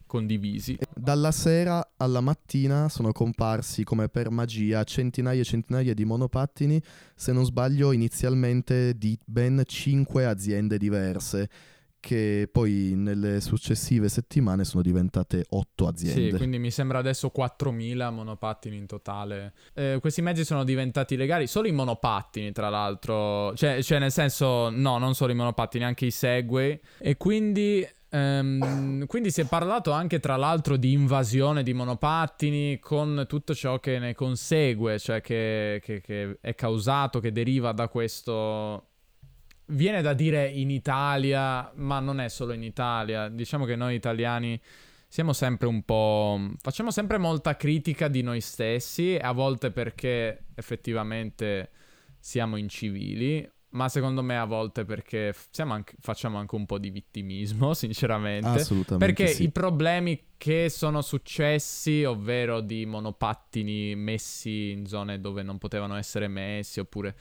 [0.06, 0.78] condivisi.
[0.94, 6.82] Dalla sera alla mattina sono comparsi come per magia centinaia e centinaia di monopattini,
[7.14, 11.48] se non sbaglio inizialmente di ben 5 aziende diverse
[12.02, 16.30] che poi nelle successive settimane sono diventate otto aziende.
[16.30, 19.52] Sì, quindi mi sembra adesso 4.000 monopattini in totale.
[19.72, 24.68] Eh, questi mezzi sono diventati legali, solo i monopattini tra l'altro, cioè, cioè, nel senso
[24.68, 27.88] no, non solo i monopattini, anche i Segway e quindi...
[28.14, 33.80] Um, quindi si è parlato anche tra l'altro di invasione di monopattini con tutto ciò
[33.80, 38.88] che ne consegue, cioè che, che, che è causato, che deriva da questo
[39.72, 43.28] viene da dire in Italia, ma non è solo in Italia.
[43.28, 44.60] Diciamo che noi italiani
[45.08, 46.40] siamo sempre un po'.
[46.60, 51.70] facciamo sempre molta critica di noi stessi, a volte perché effettivamente
[52.18, 53.46] siamo incivili.
[53.72, 58.48] Ma secondo me a volte perché anche, facciamo anche un po' di vittimismo, sinceramente.
[58.48, 59.14] Assolutamente.
[59.14, 59.44] Perché sì.
[59.44, 66.28] i problemi che sono successi, ovvero di monopattini messi in zone dove non potevano essere
[66.28, 67.16] messi, oppure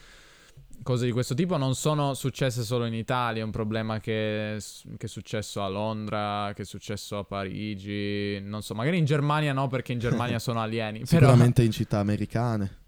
[0.84, 4.58] cose di questo tipo non sono successe solo in Italia, è un problema che,
[4.98, 9.54] che, è successo a Londra, che è successo a Parigi, non so, magari in Germania
[9.54, 11.06] no perché in Germania sono alieni.
[11.06, 11.66] Sicuramente però...
[11.66, 12.81] in città americane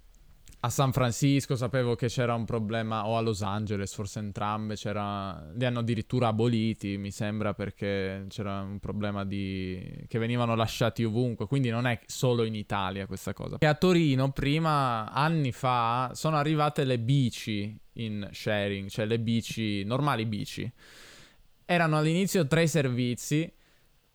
[0.66, 5.52] a San Francisco sapevo che c'era un problema, o a Los Angeles, forse entrambe, c'era...
[5.56, 10.06] li hanno addirittura aboliti, mi sembra, perché c'era un problema di...
[10.08, 13.58] che venivano lasciati ovunque, quindi non è solo in Italia questa cosa.
[13.60, 19.84] E a Torino, prima, anni fa, sono arrivate le bici in sharing, cioè le bici,
[19.84, 20.72] normali bici.
[21.66, 23.52] Erano all'inizio tre servizi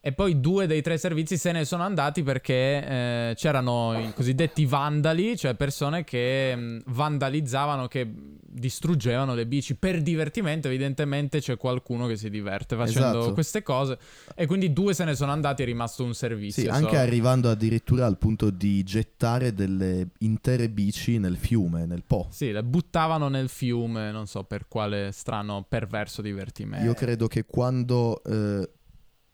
[0.01, 2.55] e poi due dei tre servizi se ne sono andati perché
[2.87, 8.09] eh, c'erano i cosiddetti vandali, cioè persone che mh, mm, vandalizzavano, che
[8.49, 10.69] distruggevano le bici per divertimento.
[10.69, 13.33] Evidentemente c'è qualcuno che si diverte facendo esatto.
[13.33, 13.99] queste cose.
[14.37, 16.63] E quindi due se ne sono andati, è rimasto un servizio.
[16.63, 17.03] Sì, anche so.
[17.03, 22.29] arrivando addirittura al punto di gettare delle intere bici nel fiume, nel Po.
[22.31, 26.87] Sì, le buttavano nel fiume, non so per quale strano perverso divertimento.
[26.87, 28.23] Io credo che quando...
[28.23, 28.71] Eh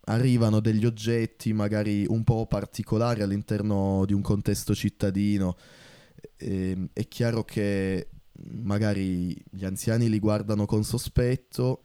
[0.05, 5.57] arrivano degli oggetti magari un po' particolari all'interno di un contesto cittadino.
[6.37, 8.09] E, ehm, è chiaro che
[8.63, 11.83] magari gli anziani li guardano con sospetto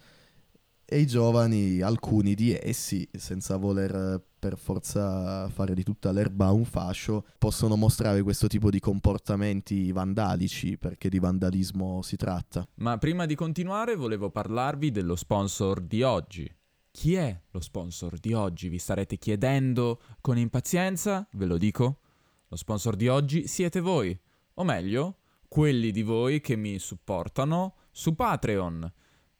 [0.91, 6.65] e i giovani, alcuni di essi, senza voler per forza fare di tutta l'erba un
[6.65, 12.67] fascio, possono mostrare questo tipo di comportamenti vandalici, perché di vandalismo si tratta.
[12.75, 16.51] Ma prima di continuare volevo parlarvi dello sponsor di oggi.
[16.91, 18.67] Chi è lo sponsor di oggi?
[18.67, 21.27] Vi starete chiedendo con impazienza?
[21.33, 21.99] Ve lo dico.
[22.47, 24.19] Lo sponsor di oggi siete voi,
[24.55, 28.91] o meglio, quelli di voi che mi supportano su Patreon.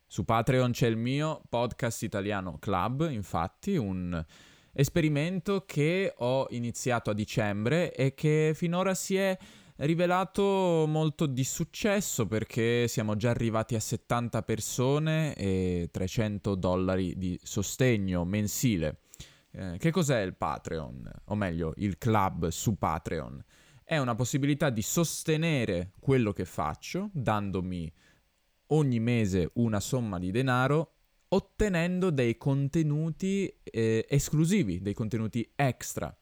[0.05, 4.23] Su Patreon c'è il mio podcast italiano club, infatti, un
[4.71, 9.37] esperimento che ho iniziato a dicembre e che finora si è
[9.85, 17.39] rivelato molto di successo perché siamo già arrivati a 70 persone e 300 dollari di
[17.41, 19.01] sostegno mensile.
[19.51, 21.09] Eh, che cos'è il Patreon?
[21.25, 23.43] O meglio, il club su Patreon?
[23.83, 27.91] È una possibilità di sostenere quello che faccio dandomi
[28.67, 30.93] ogni mese una somma di denaro
[31.29, 36.15] ottenendo dei contenuti eh, esclusivi, dei contenuti extra.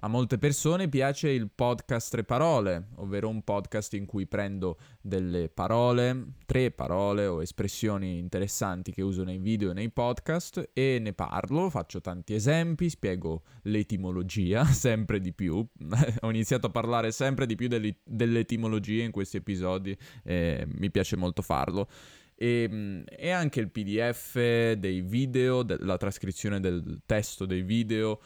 [0.00, 5.48] A molte persone piace il podcast Tre Parole, ovvero un podcast in cui prendo delle
[5.48, 11.14] parole, tre parole o espressioni interessanti che uso nei video e nei podcast e ne
[11.14, 15.66] parlo, faccio tanti esempi, spiego l'etimologia sempre di più.
[16.20, 21.42] Ho iniziato a parlare sempre di più dell'etimologia in questi episodi e mi piace molto
[21.42, 21.88] farlo.
[22.36, 24.34] E, e, anche il PDF
[24.74, 28.20] dei video, de- la trascrizione del testo dei video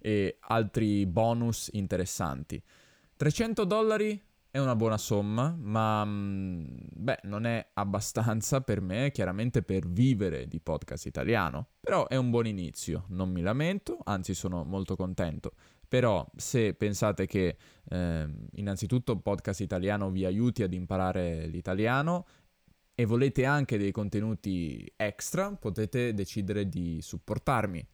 [0.00, 2.62] e altri bonus interessanti.
[3.16, 9.62] 300 dollari è una buona somma, ma mm, beh, non è abbastanza per me, chiaramente
[9.62, 11.68] per vivere di podcast italiano.
[11.80, 15.52] Però è un buon inizio, non mi lamento, anzi sono molto contento.
[15.86, 17.56] Però se pensate che
[17.88, 22.26] eh, innanzitutto podcast italiano vi aiuti ad imparare l'italiano
[22.94, 27.86] e volete anche dei contenuti extra, potete decidere di supportarmi.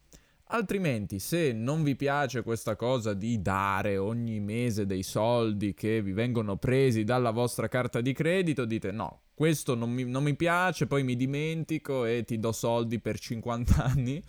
[0.55, 6.13] Altrimenti, se non vi piace questa cosa di dare ogni mese dei soldi che vi
[6.13, 10.87] vengono presi dalla vostra carta di credito, dite no, questo non mi, non mi piace,
[10.87, 14.23] poi mi dimentico e ti do soldi per 50 anni.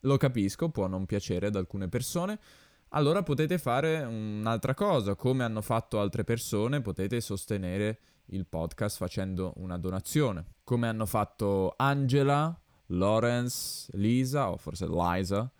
[0.00, 2.40] Lo capisco, può non piacere ad alcune persone.
[2.88, 9.52] Allora potete fare un'altra cosa, come hanno fatto altre persone, potete sostenere il podcast facendo
[9.58, 15.52] una donazione, come hanno fatto Angela, Lawrence, Lisa o forse Liza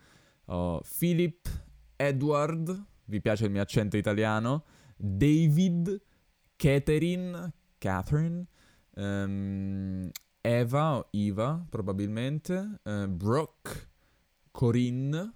[0.49, 1.47] uh, Philip
[1.95, 6.01] Edward, vi piace il mio accento italiano, David,
[6.55, 8.45] Catherine, Catherine,
[8.95, 10.09] um,
[10.41, 13.89] Eva o Eva probabilmente, uh, Brooke,
[14.51, 15.33] Corinne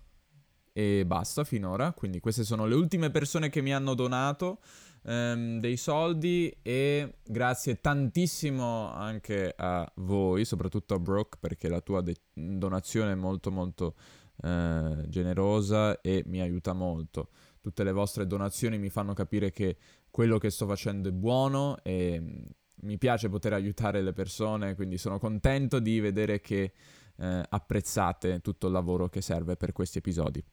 [0.73, 1.93] e basta finora.
[1.93, 4.59] Quindi queste sono le ultime persone che mi hanno donato
[5.03, 12.01] um, dei soldi e grazie tantissimo anche a voi, soprattutto a Brooke perché la tua
[12.01, 13.95] de- donazione è molto molto
[14.41, 17.29] eh, generosa e mi aiuta molto.
[17.59, 19.77] Tutte le vostre donazioni mi fanno capire che
[20.09, 22.41] quello che sto facendo è buono e mm,
[22.81, 26.73] mi piace poter aiutare le persone, quindi sono contento di vedere che
[27.15, 30.43] eh, apprezzate tutto il lavoro che serve per questi episodi.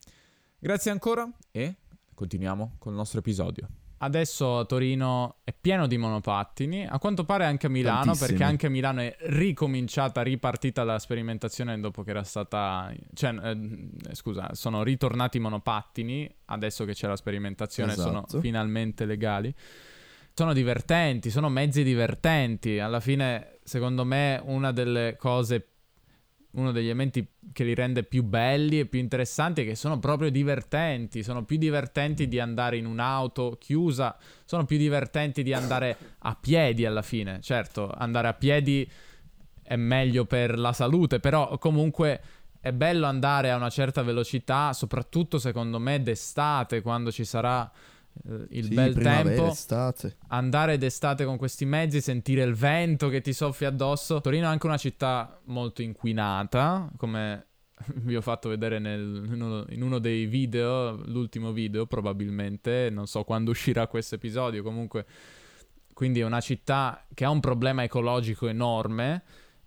[0.59, 1.77] Grazie ancora e
[2.15, 3.90] continuiamo con il nostro episodio.
[4.03, 8.29] Adesso Torino è pieno di monopattini, a quanto pare anche a Milano, Tantissimi.
[8.29, 12.91] perché anche a Milano è ricominciata, ripartita la sperimentazione dopo che era stata...
[13.13, 18.25] Cioè, eh, scusa, sono ritornati i monopattini, adesso che c'è la sperimentazione esatto.
[18.27, 19.55] sono finalmente legali.
[20.33, 22.79] Sono divertenti, sono mezzi divertenti.
[22.79, 25.67] Alla fine, secondo me, una delle cose
[26.53, 30.31] uno degli elementi che li rende più belli e più interessanti è che sono proprio
[30.31, 36.35] divertenti, sono più divertenti di andare in un'auto chiusa, sono più divertenti di andare a
[36.35, 37.41] piedi alla fine.
[37.41, 38.91] Certo, andare a piedi
[39.63, 42.21] è meglio per la salute, però comunque
[42.61, 47.71] è bello andare a una certa velocità, soprattutto secondo me d'estate quando ci sarà
[48.51, 50.17] il sì, bel tempo, estate.
[50.29, 54.21] andare d'estate con questi mezzi, sentire il vento che ti soffia addosso.
[54.21, 57.47] Torino è anche una città molto inquinata, come
[57.97, 63.07] vi ho fatto vedere nel, in, uno, in, uno, dei video, l'ultimo video probabilmente, non
[63.07, 65.07] so quando uscirà questo episodio, comunque
[65.93, 69.23] quindi è una città che ha un problema ecologico enorme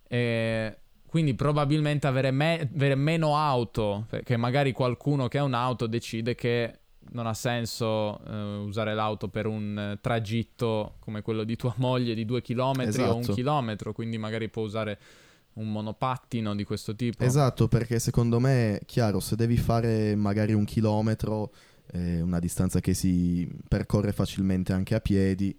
[0.08, 6.34] e quindi probabilmente avere, me- avere meno auto, perché magari qualcuno che ha un'auto decide
[6.34, 6.80] che
[7.12, 8.32] non ha senso uh,
[8.66, 13.10] usare l'auto per un uh, tragitto come quello di tua moglie di due chilometri esatto.
[13.10, 13.34] o un esatto.
[13.34, 14.98] chilometro, quindi magari può usare
[15.54, 17.22] un monopattino di questo tipo.
[17.22, 21.52] Esatto, perché secondo me, chiaro, se devi fare magari un chilometro,
[21.92, 25.56] eh, una distanza che si percorre facilmente anche a piedi,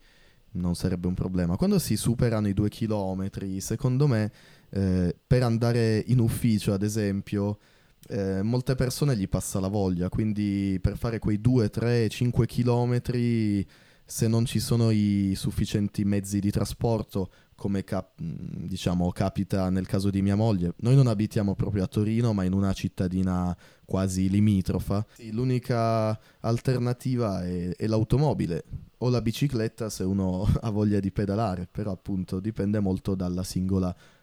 [0.52, 1.56] non sarebbe un problema.
[1.56, 4.32] Quando si superano i due chilometri, secondo me,
[4.70, 7.60] eh, per andare in ufficio, ad esempio,
[8.08, 13.66] eh, molte persone gli passa la voglia, quindi per fare quei 2, 3, 5 chilometri,
[14.06, 20.10] se non ci sono i sufficienti mezzi di trasporto, come cap- diciamo capita nel caso
[20.10, 25.06] di mia moglie, noi non abitiamo proprio a Torino, ma in una cittadina quasi limitrofa.
[25.32, 28.64] L'unica alternativa è, è l'automobile
[29.00, 33.92] o la bicicletta se uno ha voglia di pedalare, però appunto dipende molto dalla singola
[33.92, 34.15] persona.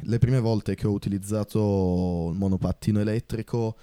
[0.00, 3.76] Le prime volte che ho utilizzato il monopattino elettrico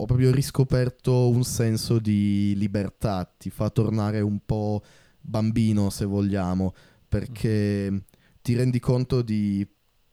[0.00, 4.82] ho proprio riscoperto un senso di libertà, ti fa tornare un po'
[5.20, 6.72] bambino se vogliamo,
[7.08, 8.04] perché
[8.40, 9.66] ti rendi conto di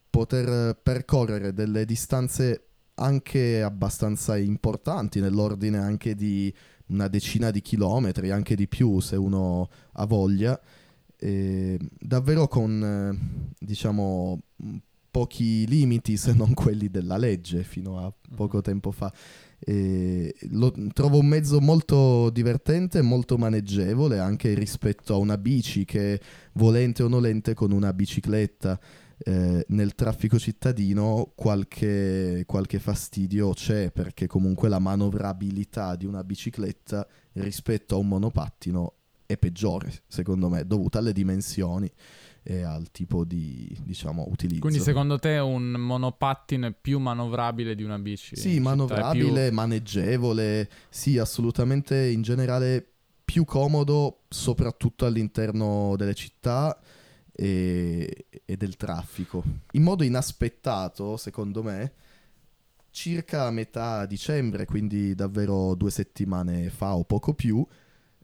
[0.09, 6.53] poter percorrere delle distanze anche abbastanza importanti, nell'ordine anche di
[6.87, 10.59] una decina di chilometri, anche di più se uno ha voglia,
[11.19, 14.41] eh, davvero con eh, diciamo
[15.15, 19.13] pochi limiti se non quelli della legge fino a poco tempo fa.
[19.57, 26.19] E lo, trovo un mezzo molto divertente, molto maneggevole anche rispetto a una bici che
[26.53, 28.77] volente o nolente con una bicicletta
[29.17, 37.07] eh, nel traffico cittadino qualche, qualche fastidio c'è perché comunque la manovrabilità di una bicicletta
[37.33, 38.94] rispetto a un monopattino
[39.25, 41.91] è peggiore secondo me dovuta alle dimensioni
[42.47, 44.61] e al tipo di diciamo utilizzo.
[44.61, 48.35] Quindi secondo te un monopattino è più manovrabile di una bici?
[48.35, 49.55] Sì, manovrabile, più...
[49.55, 52.87] maneggevole, sì, assolutamente in generale
[53.25, 56.79] più comodo soprattutto all'interno delle città
[57.31, 59.43] e, e del traffico.
[59.71, 61.93] In modo inaspettato, secondo me,
[62.91, 67.65] circa a metà dicembre, quindi davvero due settimane fa o poco più,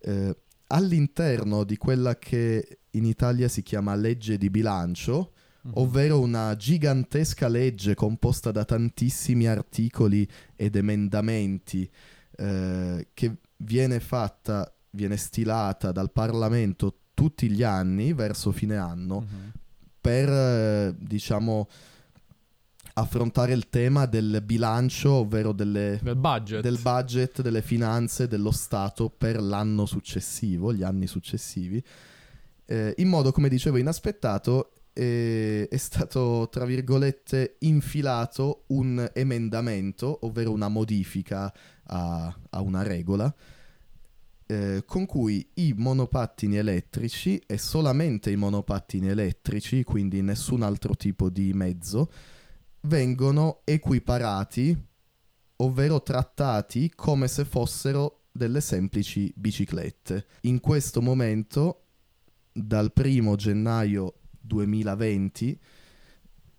[0.01, 0.37] eh,
[0.71, 5.33] all'interno di quella che in Italia si chiama legge di bilancio,
[5.67, 5.75] mm-hmm.
[5.77, 11.89] ovvero una gigantesca legge composta da tantissimi articoli ed emendamenti
[12.37, 19.49] eh, che viene fatta, viene stilata dal Parlamento tutti gli anni verso fine anno mm-hmm.
[19.99, 21.67] per, eh, diciamo,
[22.93, 26.61] affrontare il tema del bilancio, ovvero delle, del, budget.
[26.61, 31.83] del budget, delle finanze dello Stato per l'anno successivo, gli anni successivi,
[32.65, 40.51] eh, in modo, come dicevo, inaspettato eh, è stato, tra virgolette, infilato un emendamento, ovvero
[40.51, 41.53] una modifica
[41.85, 43.33] a, a una regola,
[44.45, 51.29] eh, con cui i monopattini elettrici e solamente i monopattini elettrici, quindi nessun altro tipo
[51.29, 52.11] di mezzo,
[52.81, 54.75] vengono equiparati,
[55.57, 60.25] ovvero trattati come se fossero delle semplici biciclette.
[60.41, 61.85] In questo momento,
[62.51, 65.59] dal primo gennaio 2020,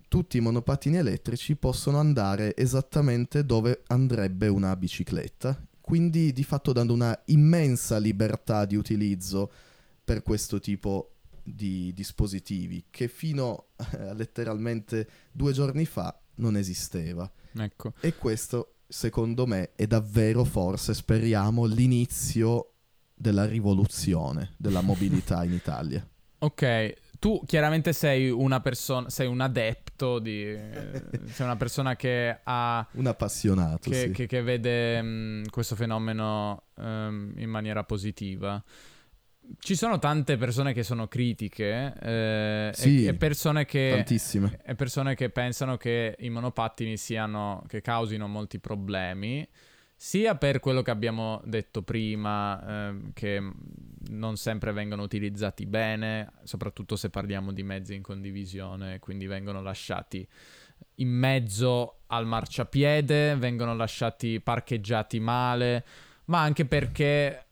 [0.09, 6.93] tutti i monopattini elettrici possono andare esattamente dove andrebbe una bicicletta, quindi di fatto dando
[6.93, 9.51] una immensa libertà di utilizzo
[10.05, 17.31] per questo tipo di dispositivi che fino a letteralmente due giorni fa non esisteva.
[17.55, 17.93] Ecco.
[18.01, 22.73] E questo, secondo me, è davvero, forse, speriamo, l'inizio
[23.15, 26.07] della rivoluzione della mobilità in Italia.
[26.39, 30.43] Ok, tu chiaramente sei una persona, sei un adepto di...
[30.43, 32.85] Eh, sei una persona che ha...
[32.93, 34.11] Un appassionato, che, sì.
[34.11, 38.61] che, che vede mh, mm, questo fenomeno um, in maniera positiva
[39.59, 44.61] ci sono tante persone che sono critiche eh, sì, e, persone che, tantissime.
[44.65, 49.47] e persone che pensano che i monopattini siano, che causino molti problemi,
[49.95, 53.53] sia per quello che abbiamo detto prima, eh, che
[54.09, 60.27] non sempre vengono utilizzati bene, soprattutto se parliamo di mezzi in condivisione, quindi vengono lasciati
[60.97, 65.85] in mezzo al marciapiede, vengono lasciati parcheggiati male,
[66.25, 67.47] ma anche perché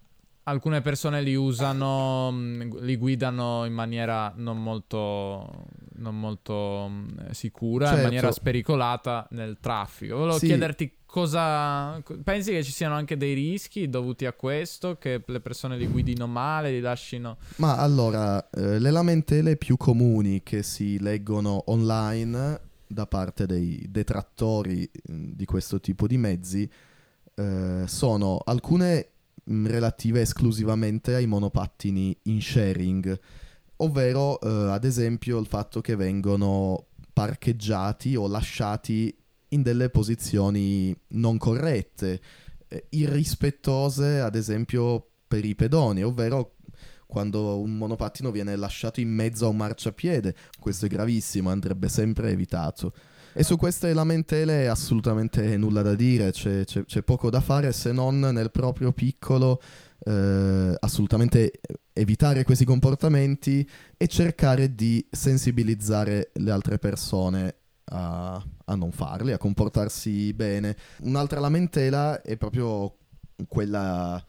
[0.51, 7.87] alcune persone li usano, mm, li guidano in maniera non molto, non molto mm, sicura,
[7.87, 8.01] certo.
[8.01, 10.17] in maniera spericolata nel traffico.
[10.17, 10.47] Volevo sì.
[10.47, 12.03] chiederti cosa...
[12.23, 16.27] Pensi che ci siano anche dei rischi dovuti a questo, che le persone li guidino
[16.27, 17.39] male, li lasciano...
[17.57, 24.91] Ma allora, eh, le lamentele più comuni che si leggono online da parte dei detrattori
[25.11, 26.69] mm, di questo tipo di mezzi
[27.37, 29.09] eh, sono alcune
[29.49, 33.19] Mm, relative esclusivamente ai monopattini in sharing,
[33.77, 39.15] ovvero eh, ad esempio il fatto che vengono parcheggiati o lasciati
[39.49, 42.21] in delle posizioni non corrette,
[42.69, 46.57] eh, irrispettose ad esempio per i pedoni, ovvero
[47.07, 50.35] quando un monopattino viene lasciato in mezzo a un marciapiede.
[50.59, 52.93] Questo è gravissimo, andrebbe sempre evitato.
[53.33, 57.93] E su queste lamentele assolutamente nulla da dire, c'è, c'è, c'è poco da fare se
[57.93, 59.61] non nel proprio piccolo
[60.05, 61.61] eh, assolutamente
[61.93, 67.55] evitare questi comportamenti e cercare di sensibilizzare le altre persone
[67.85, 70.77] a, a non farli, a comportarsi bene.
[71.03, 72.97] Un'altra lamentela è proprio
[73.47, 74.23] quella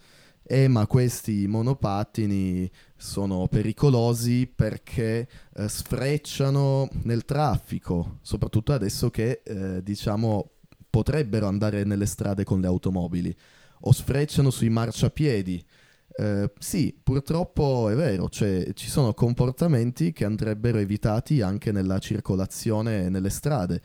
[0.43, 2.69] eh ma questi monopattini
[3.01, 10.51] sono pericolosi perché eh, sfrecciano nel traffico, soprattutto adesso che eh, diciamo
[10.87, 13.35] potrebbero andare nelle strade con le automobili
[13.81, 15.65] o sfrecciano sui marciapiedi.
[16.13, 23.09] Eh, sì, purtroppo è vero, cioè, ci sono comportamenti che andrebbero evitati anche nella circolazione
[23.09, 23.81] nelle strade.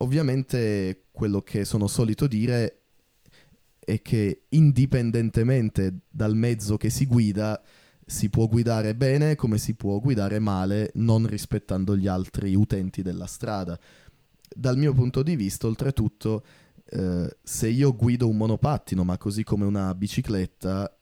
[0.00, 2.82] ovviamente quello che sono solito dire
[3.88, 7.58] è che indipendentemente dal mezzo che si guida,
[8.04, 13.24] si può guidare bene come si può guidare male non rispettando gli altri utenti della
[13.24, 13.78] strada.
[14.46, 16.44] Dal mio punto di vista, oltretutto,
[16.84, 20.94] eh, se io guido un monopattino, ma così come una bicicletta,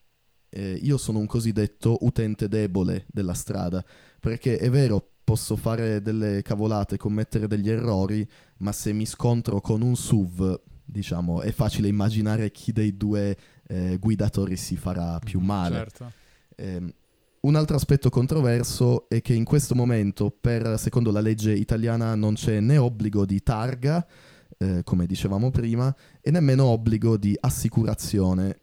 [0.48, 3.84] eh, io sono un cosiddetto utente debole della strada,
[4.20, 8.24] perché è vero, posso fare delle cavolate, commettere degli errori,
[8.58, 13.98] ma se mi scontro con un SUV diciamo, è facile immaginare chi dei due eh,
[13.98, 15.76] guidatori si farà più mm-hmm, male.
[15.76, 16.12] Certo.
[16.54, 16.94] Eh,
[17.40, 22.34] un altro aspetto controverso è che in questo momento, per, secondo la legge italiana, non
[22.34, 24.04] c'è né obbligo di targa,
[24.58, 28.60] eh, come dicevamo prima, e nemmeno obbligo di assicurazione.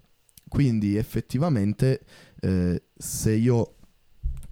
[0.49, 2.01] Quindi effettivamente
[2.39, 3.75] eh, se io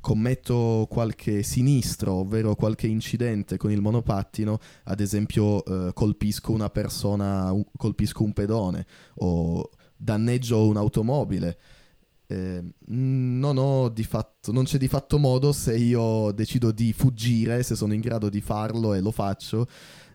[0.02, 7.52] commetto qualche sinistro, ovvero qualche incidente con il monopattino, ad esempio eh, colpisco una persona,
[7.52, 8.86] un, colpisco un pedone
[9.16, 11.58] o danneggio un'automobile,
[12.32, 17.94] eh, non, fatto, non c'è di fatto modo se io decido di fuggire, se sono
[17.94, 19.68] in grado di farlo e lo faccio,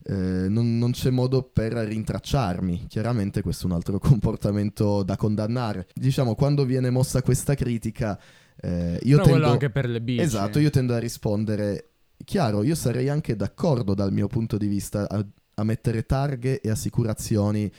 [0.03, 2.87] eh, non, non, c'è modo per rintracciarmi.
[2.89, 5.89] Chiaramente questo è un altro comportamento da condannare.
[5.95, 8.19] Diciamo, quando viene mossa questa critica,
[8.61, 9.51] eh, io Però tendo...
[9.51, 10.23] anche per le bici.
[10.23, 11.91] Esatto, io tendo a rispondere,
[12.25, 16.71] chiaro, io sarei anche d'accordo dal mio punto di vista a, a mettere targhe e
[16.71, 17.71] assicurazioni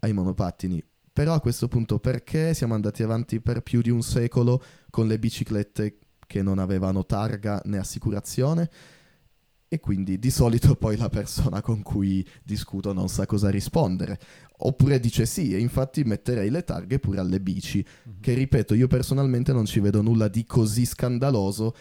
[0.00, 0.82] ai monopattini.
[1.12, 4.60] Però a questo punto perché siamo andati avanti per più di un secolo
[4.90, 8.68] con le biciclette che non avevano targa né assicurazione?
[9.68, 14.18] E quindi di solito poi la persona con cui discuto non sa cosa rispondere.
[14.58, 18.20] Oppure dice sì, e infatti metterei le targhe pure alle bici, mm-hmm.
[18.20, 21.74] che ripeto, io personalmente non ci vedo nulla di così scandaloso,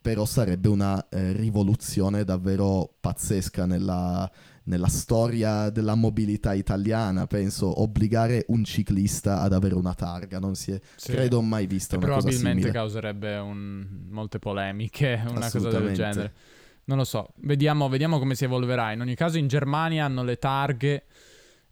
[0.00, 4.30] però sarebbe una eh, rivoluzione davvero pazzesca nella,
[4.66, 10.70] nella storia della mobilità italiana, penso, obbligare un ciclista ad avere una targa, non si
[10.70, 11.10] è, sì.
[11.10, 12.38] credo, mai vista una cosa simile.
[12.38, 16.32] Probabilmente causerebbe un, molte polemiche, una cosa del genere.
[16.86, 18.92] Non lo so, vediamo, vediamo come si evolverà.
[18.92, 21.04] In ogni caso in Germania hanno le targhe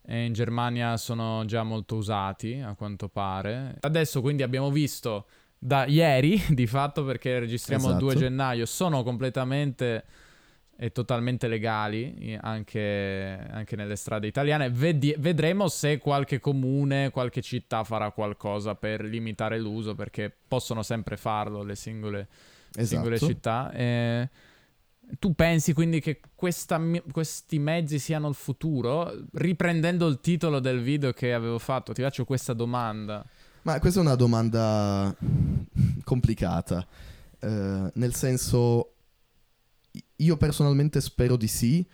[0.05, 3.77] e in Germania sono già molto usati, a quanto pare.
[3.81, 8.07] Adesso quindi abbiamo visto da ieri, di fatto perché registriamo esatto.
[8.07, 10.05] il 2 gennaio, sono completamente
[10.77, 14.69] e totalmente legali anche, anche nelle strade italiane.
[14.69, 21.17] Vedi- vedremo se qualche comune, qualche città farà qualcosa per limitare l'uso, perché possono sempre
[21.17, 22.27] farlo le singole,
[22.71, 22.87] esatto.
[22.87, 23.71] singole città.
[23.73, 24.29] E
[25.19, 26.81] tu pensi quindi che questa,
[27.11, 29.13] questi mezzi siano il futuro?
[29.33, 33.25] Riprendendo il titolo del video che avevo fatto, ti faccio questa domanda.
[33.63, 35.15] Ma questa è una domanda
[36.05, 36.87] complicata,
[37.41, 38.95] eh, nel senso,
[40.17, 41.87] io personalmente spero di sì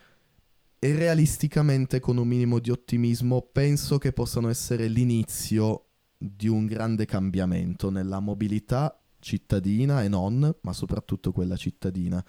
[0.82, 5.84] e realisticamente con un minimo di ottimismo penso che possano essere l'inizio
[6.16, 12.24] di un grande cambiamento nella mobilità cittadina e non, ma soprattutto quella cittadina.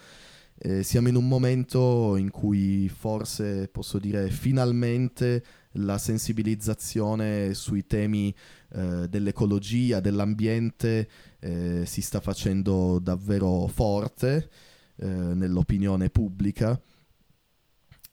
[0.63, 8.31] Eh, siamo in un momento in cui forse posso dire finalmente la sensibilizzazione sui temi
[8.73, 11.09] eh, dell'ecologia, dell'ambiente
[11.39, 14.51] eh, si sta facendo davvero forte
[14.97, 16.79] eh, nell'opinione pubblica.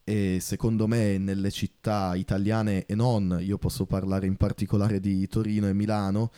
[0.02, 5.68] E secondo me nelle città italiane e non, io posso parlare in particolare di Torino
[5.68, 6.30] e Milano,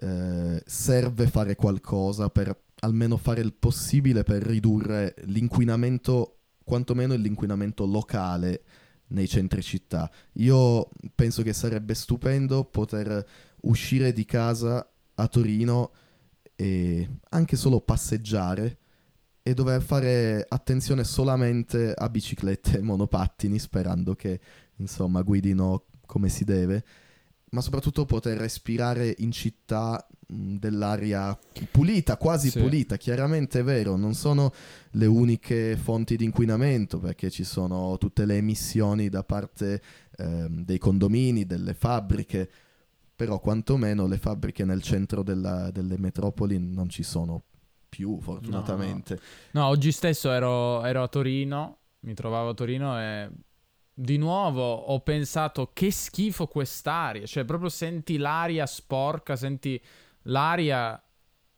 [0.00, 8.62] eh, serve fare qualcosa per almeno fare il possibile per ridurre l'inquinamento, quantomeno l'inquinamento locale
[9.08, 10.10] nei centri città.
[10.34, 13.24] Io penso che sarebbe stupendo poter
[13.62, 15.92] uscire di casa a Torino
[16.54, 18.78] e anche solo passeggiare
[19.42, 24.38] e dover fare attenzione solamente a biciclette e monopattini sperando che
[24.76, 26.84] insomma guidino come si deve
[27.50, 31.36] ma soprattutto poter respirare in città dell'aria
[31.70, 32.60] pulita, quasi sì.
[32.60, 34.52] pulita, chiaramente è vero, non sono
[34.92, 39.82] le uniche fonti di inquinamento perché ci sono tutte le emissioni da parte
[40.16, 42.48] eh, dei condomini, delle fabbriche,
[43.16, 47.42] però quantomeno le fabbriche nel centro della, delle metropoli non ci sono
[47.88, 49.18] più, fortunatamente.
[49.52, 53.28] No, no oggi stesso ero, ero a Torino, mi trovavo a Torino e
[53.92, 59.80] di nuovo ho pensato che schifo quest'aria, cioè proprio senti l'aria sporca, senti
[60.22, 61.00] l'aria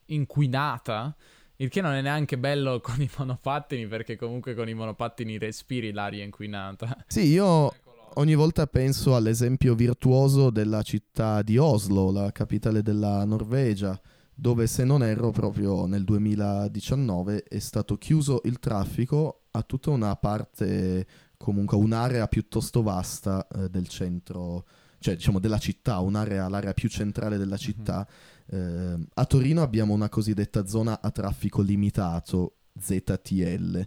[0.07, 1.15] inquinata,
[1.57, 5.93] il che non è neanche bello con i monopattini perché comunque con i monopattini respiri
[5.93, 7.05] l'aria inquinata.
[7.07, 7.73] Sì, io
[8.15, 13.99] ogni volta penso all'esempio virtuoso della città di Oslo, la capitale della Norvegia,
[14.35, 20.17] dove se non erro proprio nel 2019 è stato chiuso il traffico a tutta una
[20.17, 21.07] parte
[21.43, 24.65] comunque un'area piuttosto vasta eh, del centro,
[25.01, 27.61] cioè diciamo della città, un'area, l'area più centrale della mhm.
[27.61, 28.07] città.
[28.55, 29.03] Mm-hmm.
[29.03, 33.87] Eh, a Torino abbiamo una cosiddetta zona a traffico limitato, ZTL,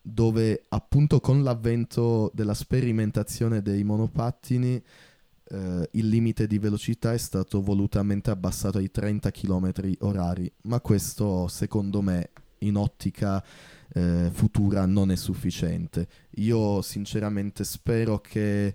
[0.00, 4.82] dove appunto con l'avvento della sperimentazione dei monopattini
[5.46, 11.48] eh, il limite di velocità è stato volutamente abbassato ai 30 km orari, ma questo
[11.48, 12.30] secondo me
[12.60, 13.44] in ottica
[13.94, 16.06] eh, futura non è sufficiente.
[16.36, 18.74] Io sinceramente spero che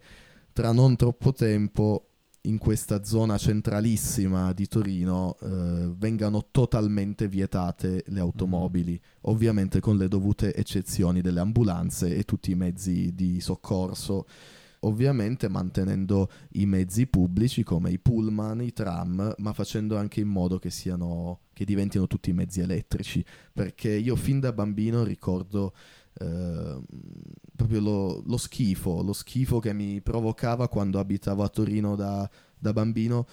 [0.51, 2.05] tra non troppo tempo
[2.43, 9.17] in questa zona centralissima di Torino eh, vengano totalmente vietate le automobili, mm.
[9.21, 14.25] ovviamente con le dovute eccezioni delle ambulanze e tutti i mezzi di soccorso
[14.81, 20.59] ovviamente mantenendo i mezzi pubblici come i pullman, i tram, ma facendo anche in modo
[20.59, 25.73] che siano che diventino tutti mezzi elettrici, perché io fin da bambino ricordo
[26.13, 26.79] eh,
[27.55, 32.73] proprio lo, lo, schifo, lo schifo che mi provocava quando abitavo a Torino da, da
[32.73, 33.27] bambino,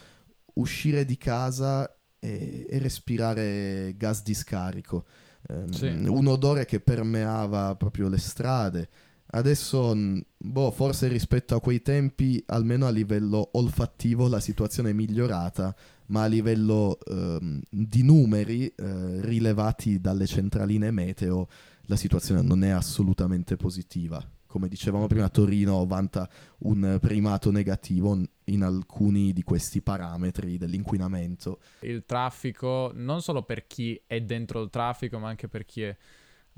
[0.55, 1.89] uscire di casa
[2.19, 5.05] e, e respirare gas di scarico.
[5.49, 5.87] Eh, sì.
[5.87, 8.89] Un odore che permeava proprio le strade.
[9.29, 9.95] Adesso,
[10.37, 15.75] boh, forse rispetto a quei tempi, almeno a livello olfattivo, la situazione è migliorata,
[16.07, 21.49] ma a livello ehm, di numeri eh, rilevati dalle centraline meteo,
[21.87, 24.25] la situazione non è assolutamente positiva.
[24.47, 31.59] Come dicevamo prima, Torino vanta un primato negativo in alcuni di questi parametri dell'inquinamento.
[31.81, 35.97] Il traffico, non solo per chi è dentro il traffico, ma anche per chi è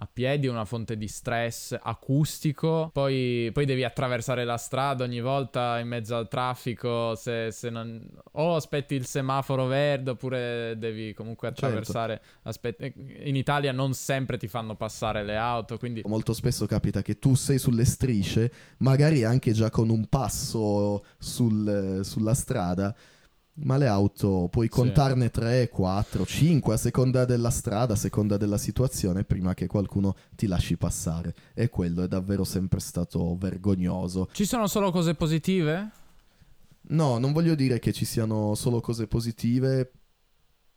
[0.01, 5.79] a piedi, una fonte di stress acustico, poi, poi, devi attraversare la strada ogni volta
[5.81, 8.01] in mezzo al traffico, se, se non...
[8.33, 11.65] o aspetti il semaforo verde oppure devi comunque certo.
[11.65, 12.21] attraversare...
[12.23, 12.49] Certo.
[12.49, 12.93] Aspetti...
[13.25, 16.03] In Italia non sempre ti fanno passare le auto, quindi...
[16.07, 22.01] Molto spesso capita che tu sei sulle strisce, magari anche già con un passo sul,
[22.05, 22.95] sulla strada
[23.61, 25.31] ma le auto puoi contarne sì.
[25.33, 30.47] 3, 4, 5 a seconda della strada, a seconda della situazione, prima che qualcuno ti
[30.47, 31.35] lasci passare.
[31.55, 34.29] E quello è davvero sempre stato vergognoso.
[34.33, 35.91] Ci sono solo cose positive?
[36.91, 39.91] No, non voglio dire che ci siano solo cose positive,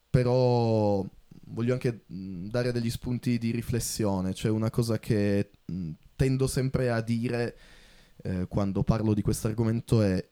[0.09, 1.05] però
[1.47, 4.33] voglio anche dare degli spunti di riflessione.
[4.33, 5.51] C'è una cosa che
[6.15, 7.57] tendo sempre a dire
[8.23, 10.29] eh, quando parlo di questo argomento è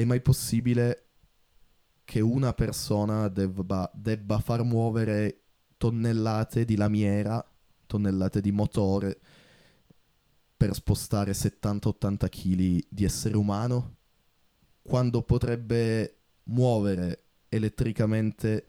[0.00, 1.07] è mai possibile
[2.08, 5.42] che una persona debba, debba far muovere
[5.76, 7.46] tonnellate di lamiera,
[7.84, 9.20] tonnellate di motore
[10.56, 13.96] per spostare 70-80 kg di essere umano,
[14.80, 18.66] quando potrebbe muovere elettricamente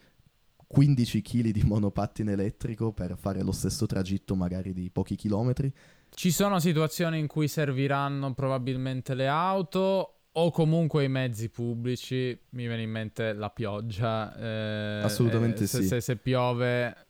[0.67, 5.73] 15 kg di monopattino elettrico per fare lo stesso tragitto magari di pochi chilometri.
[6.09, 12.67] Ci sono situazioni in cui serviranno probabilmente le auto o comunque i mezzi pubblici, mi
[12.67, 14.35] viene in mente la pioggia.
[14.35, 15.87] Eh, Assolutamente eh, se, sì.
[15.87, 17.07] Se, se, piove,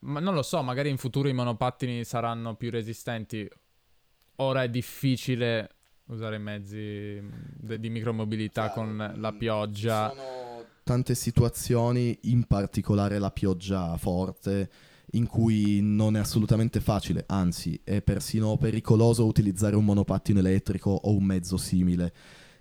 [0.00, 3.48] ma non lo so, magari in futuro i monopattini saranno più resistenti.
[4.36, 5.70] Ora è difficile
[6.06, 10.10] usare i mezzi de- di micromobilità Chiaro, con la pioggia.
[10.10, 14.70] Ci sono tante situazioni, in particolare la pioggia forte
[15.12, 21.14] in cui non è assolutamente facile, anzi è persino pericoloso utilizzare un monopattino elettrico o
[21.14, 22.12] un mezzo simile,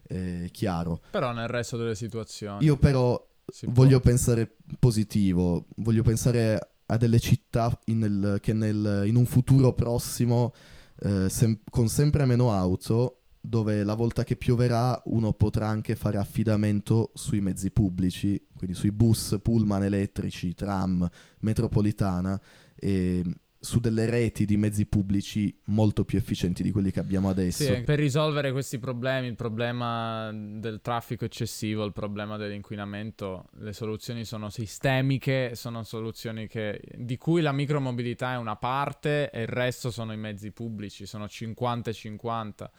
[0.08, 1.02] eh, chiaro.
[1.12, 2.64] Però nel resto delle situazioni...
[2.64, 3.24] Io però
[3.68, 10.54] voglio pensare positivo, voglio pensare a delle città nel, che nel, in un futuro prossimo,
[11.00, 16.18] eh, sem- con sempre meno auto, dove la volta che pioverà uno potrà anche fare
[16.18, 21.08] affidamento sui mezzi pubblici, quindi sui bus, pullman elettrici, tram,
[21.40, 22.40] metropolitana
[22.76, 23.24] e
[23.66, 27.64] su delle reti di mezzi pubblici molto più efficienti di quelli che abbiamo adesso.
[27.64, 34.24] Sì, per risolvere questi problemi, il problema del traffico eccessivo, il problema dell'inquinamento, le soluzioni
[34.24, 39.90] sono sistemiche, sono soluzioni che, di cui la micromobilità è una parte e il resto
[39.90, 42.70] sono i mezzi pubblici, sono 50-50.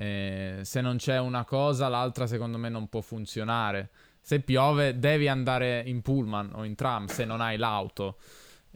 [0.00, 3.90] Eh, se non c'è una cosa, l'altra secondo me non può funzionare.
[4.20, 8.18] Se piove devi andare in pullman o in tram se non hai l'auto.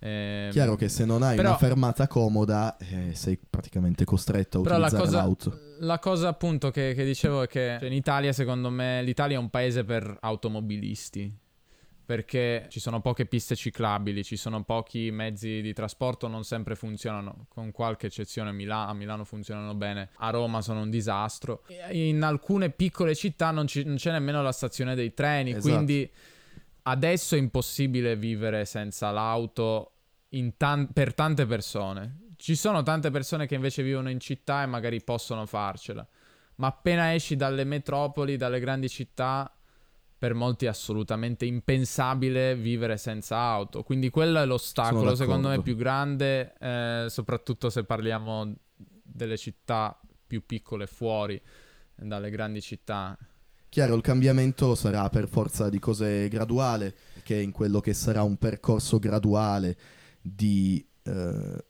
[0.00, 4.60] Eh, Chiaro che se non hai però, una fermata comoda eh, sei praticamente costretto a
[4.62, 5.58] utilizzare la cosa, l'auto.
[5.78, 9.38] La cosa appunto che, che dicevo è che cioè, in Italia secondo me l'Italia è
[9.38, 11.32] un paese per automobilisti
[12.04, 17.46] perché ci sono poche piste ciclabili, ci sono pochi mezzi di trasporto, non sempre funzionano,
[17.48, 21.64] con qualche eccezione Mila- a Milano funzionano bene, a Roma sono un disastro.
[21.92, 25.68] In alcune piccole città non, ci, non c'è nemmeno la stazione dei treni, esatto.
[25.74, 26.10] quindi
[26.82, 29.92] adesso è impossibile vivere senza l'auto
[30.56, 32.18] tan- per tante persone.
[32.36, 36.06] Ci sono tante persone che invece vivono in città e magari possono farcela.
[36.56, 39.50] Ma appena esci dalle metropoli, dalle grandi città,
[40.22, 43.82] per molti è assolutamente impensabile vivere senza auto.
[43.82, 48.54] Quindi quello è l'ostacolo, secondo me, più grande, eh, soprattutto se parliamo
[49.02, 51.42] delle città più piccole fuori
[51.96, 53.18] dalle grandi città.
[53.68, 56.94] Chiaro, il cambiamento sarà per forza di cose graduale,
[57.24, 59.76] che in quello che sarà un percorso graduale
[60.20, 61.64] di eh,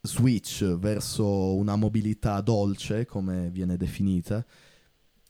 [0.00, 4.44] switch verso una mobilità dolce, come viene definita,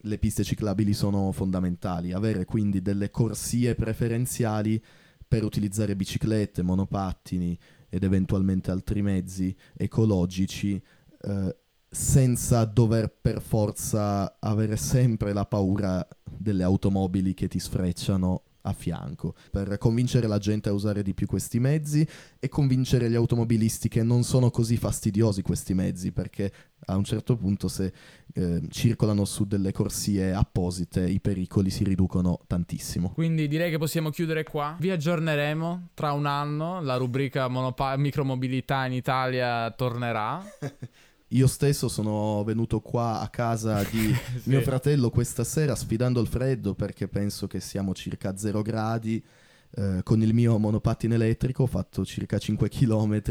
[0.03, 2.13] le piste ciclabili sono fondamentali.
[2.13, 4.83] Avere quindi delle corsie preferenziali
[5.27, 10.83] per utilizzare biciclette, monopattini ed eventualmente altri mezzi ecologici
[11.21, 11.57] eh,
[11.89, 19.35] senza dover per forza avere sempre la paura delle automobili che ti sfrecciano a fianco
[19.51, 22.07] per convincere la gente a usare di più questi mezzi
[22.39, 26.53] e convincere gli automobilisti che non sono così fastidiosi questi mezzi perché
[26.87, 27.93] a un certo punto se
[28.35, 33.11] eh, circolano su delle corsie apposite i pericoli si riducono tantissimo.
[33.11, 34.77] Quindi direi che possiamo chiudere qua.
[34.81, 40.43] Vi aggiorneremo tra un anno, la rubrica monopa- micromobilità in Italia tornerà.
[41.33, 44.13] Io stesso sono venuto qua a casa di
[44.43, 44.49] sì.
[44.51, 49.23] mio fratello questa sera sfidando il freddo perché penso che siamo circa zero gradi.
[49.75, 53.23] Eh, con il mio monopattino elettrico ho fatto circa 5 km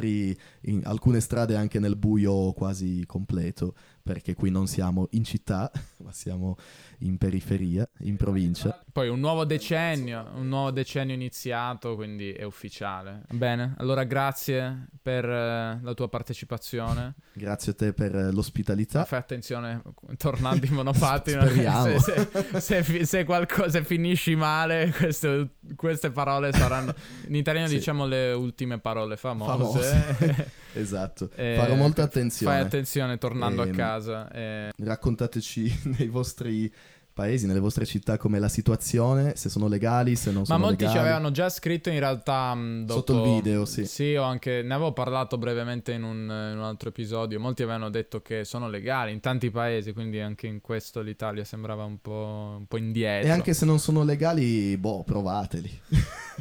[0.61, 5.71] in alcune strade anche nel buio quasi completo perché qui non siamo in città
[6.03, 6.57] ma siamo
[6.99, 8.83] in periferia, in provincia.
[8.91, 13.23] Poi un nuovo decennio, un nuovo decennio iniziato, quindi è ufficiale.
[13.31, 17.15] Bene, allora grazie per uh, la tua partecipazione.
[17.33, 19.05] Grazie a te per uh, l'ospitalità.
[19.05, 19.81] Fai attenzione,
[20.17, 21.97] tornando in monopattino, Speriamo.
[21.99, 22.29] se,
[22.59, 26.93] se, se, se, qualcosa, se finisci male, queste, queste, parole saranno,
[27.27, 27.75] in italiano sì.
[27.75, 29.81] diciamo le ultime parole famose.
[29.81, 30.51] famose.
[30.73, 32.55] Esatto, eh, farò molta attenzione.
[32.55, 34.31] Fai attenzione tornando e, a ehm, casa.
[34.31, 34.71] E...
[34.77, 36.71] Raccontateci nei vostri
[37.13, 40.75] paesi, nelle vostre città, come la situazione, se sono legali, se non Ma sono legali.
[40.75, 42.93] Ma molti ci avevano già scritto in realtà dopo...
[42.99, 43.85] Sotto il video, sì.
[43.85, 44.61] Sì, o anche...
[44.61, 47.39] ne avevo parlato brevemente in un, in un, altro episodio.
[47.39, 51.83] Molti avevano detto che sono legali in tanti paesi, quindi anche in questo l'Italia sembrava
[51.83, 53.27] un po', un po indietro.
[53.27, 55.79] E anche se non sono legali, boh, provateli.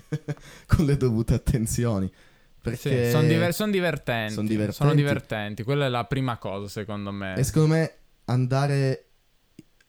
[0.66, 2.10] Con le dovute attenzioni.
[2.60, 4.76] Perché sì, sono, diver- son divertenti, son divertenti.
[4.76, 5.62] Sono divertenti.
[5.62, 7.34] Quella è la prima cosa, secondo me.
[7.36, 7.94] E secondo me
[8.26, 9.06] andare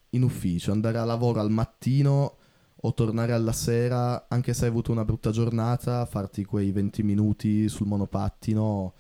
[0.10, 2.38] in ufficio, andare a lavoro al mattino
[2.84, 7.68] o tornare alla sera, anche se hai avuto una brutta giornata, farti quei 20 minuti
[7.70, 8.94] sul monopattino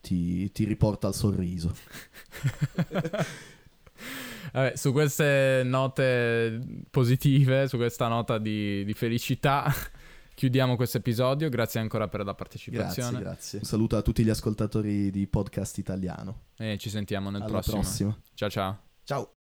[0.00, 1.74] ti, ti riporta al sorriso.
[4.52, 6.60] Vabbè, su queste note
[6.90, 9.70] positive, su questa nota di, di felicità,
[10.36, 11.48] chiudiamo questo episodio.
[11.48, 13.18] Grazie ancora per la partecipazione.
[13.18, 13.58] Grazie, grazie.
[13.60, 16.42] Un saluto a tutti gli ascoltatori di podcast italiano.
[16.56, 17.80] E ci sentiamo nel Alla prossimo.
[17.80, 18.20] prossima.
[18.34, 18.80] Ciao ciao.
[19.02, 19.35] Ciao.